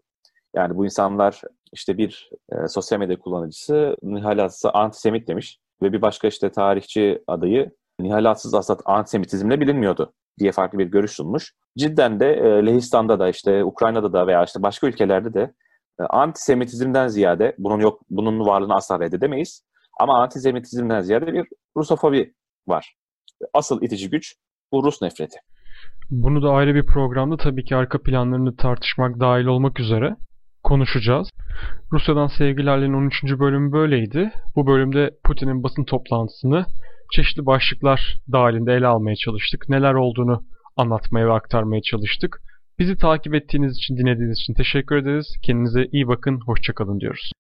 Yani 0.56 0.78
bu 0.78 0.86
insanlar 0.86 1.42
işte 1.74 1.98
bir 1.98 2.30
e, 2.52 2.68
sosyal 2.68 3.00
medya 3.00 3.20
kullanıcısı 3.20 3.98
nihalatsız 4.04 4.72
antisemit 4.74 5.28
demiş 5.28 5.60
ve 5.82 5.94
bir 5.94 6.02
başka 6.02 6.28
işte 6.28 6.52
tarihçi 6.52 7.24
adayı 7.28 7.72
nihalatsız 8.00 8.54
aslında 8.54 8.82
antisemitizmle 8.86 9.60
bilinmiyordu 9.60 10.14
diye 10.40 10.52
farklı 10.52 10.80
bir 10.80 10.86
görüş 10.86 11.12
sunmuş. 11.12 11.54
Cidden 11.78 12.20
de 12.20 12.34
e, 12.34 12.66
Lehistan'da 12.66 13.20
da 13.20 13.30
işte 13.30 13.64
Ukrayna'da 13.64 14.14
da 14.14 14.28
veya 14.28 14.44
işte 14.44 14.64
başka 14.64 14.88
ülkelerde 14.88 15.34
de 15.34 15.54
e, 16.00 16.04
antisemitizmden 16.04 17.08
ziyade 17.08 17.56
bunun 17.58 17.80
yok 17.80 18.02
bunun 18.10 18.40
varlığını 18.40 18.76
asla 18.76 19.00
reddedemeyiz. 19.00 19.64
Ama 20.00 20.24
antisemitizmden 20.24 21.02
ziyade 21.02 21.34
bir 21.34 21.48
Rusofobi 21.78 22.34
var. 22.68 22.96
Asıl 23.54 23.82
itici 23.82 24.10
güç 24.10 24.36
bu 24.72 24.84
Rus 24.84 25.02
nefreti. 25.02 25.38
Bunu 26.10 26.44
da 26.44 26.50
ayrı 26.50 26.76
bir 26.76 26.86
programda 26.86 27.38
tabii 27.38 27.64
ki 27.64 27.76
arka 27.76 28.02
planlarını 28.02 28.56
tartışmak 28.56 29.20
dahil 29.20 29.46
olmak 29.46 29.80
üzere 29.80 30.16
konuşacağız. 30.64 31.30
Rusya'dan 31.92 32.28
Sevgilerlerin 32.28 32.94
13. 32.94 33.24
bölümü 33.24 33.72
böyleydi. 33.72 34.32
Bu 34.56 34.68
bölümde 34.68 35.12
Putin'in 35.24 35.64
basın 35.64 35.84
toplantısını 35.84 36.66
çeşitli 37.16 37.46
başlıklar 37.46 38.18
dahilinde 38.32 38.74
ele 38.74 38.88
almaya 38.88 39.16
çalıştık. 39.16 39.70
Neler 39.70 39.94
olduğunu 39.94 40.44
anlatmaya 40.78 41.28
ve 41.28 41.34
aktarmaya 41.34 41.82
çalıştık. 41.82 42.42
Bizi 42.80 42.98
takip 42.98 43.34
ettiğiniz 43.36 43.78
için, 43.78 43.98
dinlediğiniz 43.98 44.38
için 44.38 44.54
teşekkür 44.54 44.96
ederiz. 44.96 45.28
Kendinize 45.44 45.86
iyi 45.92 46.08
bakın, 46.08 46.40
hoşçakalın 46.46 47.00
diyoruz. 47.00 47.32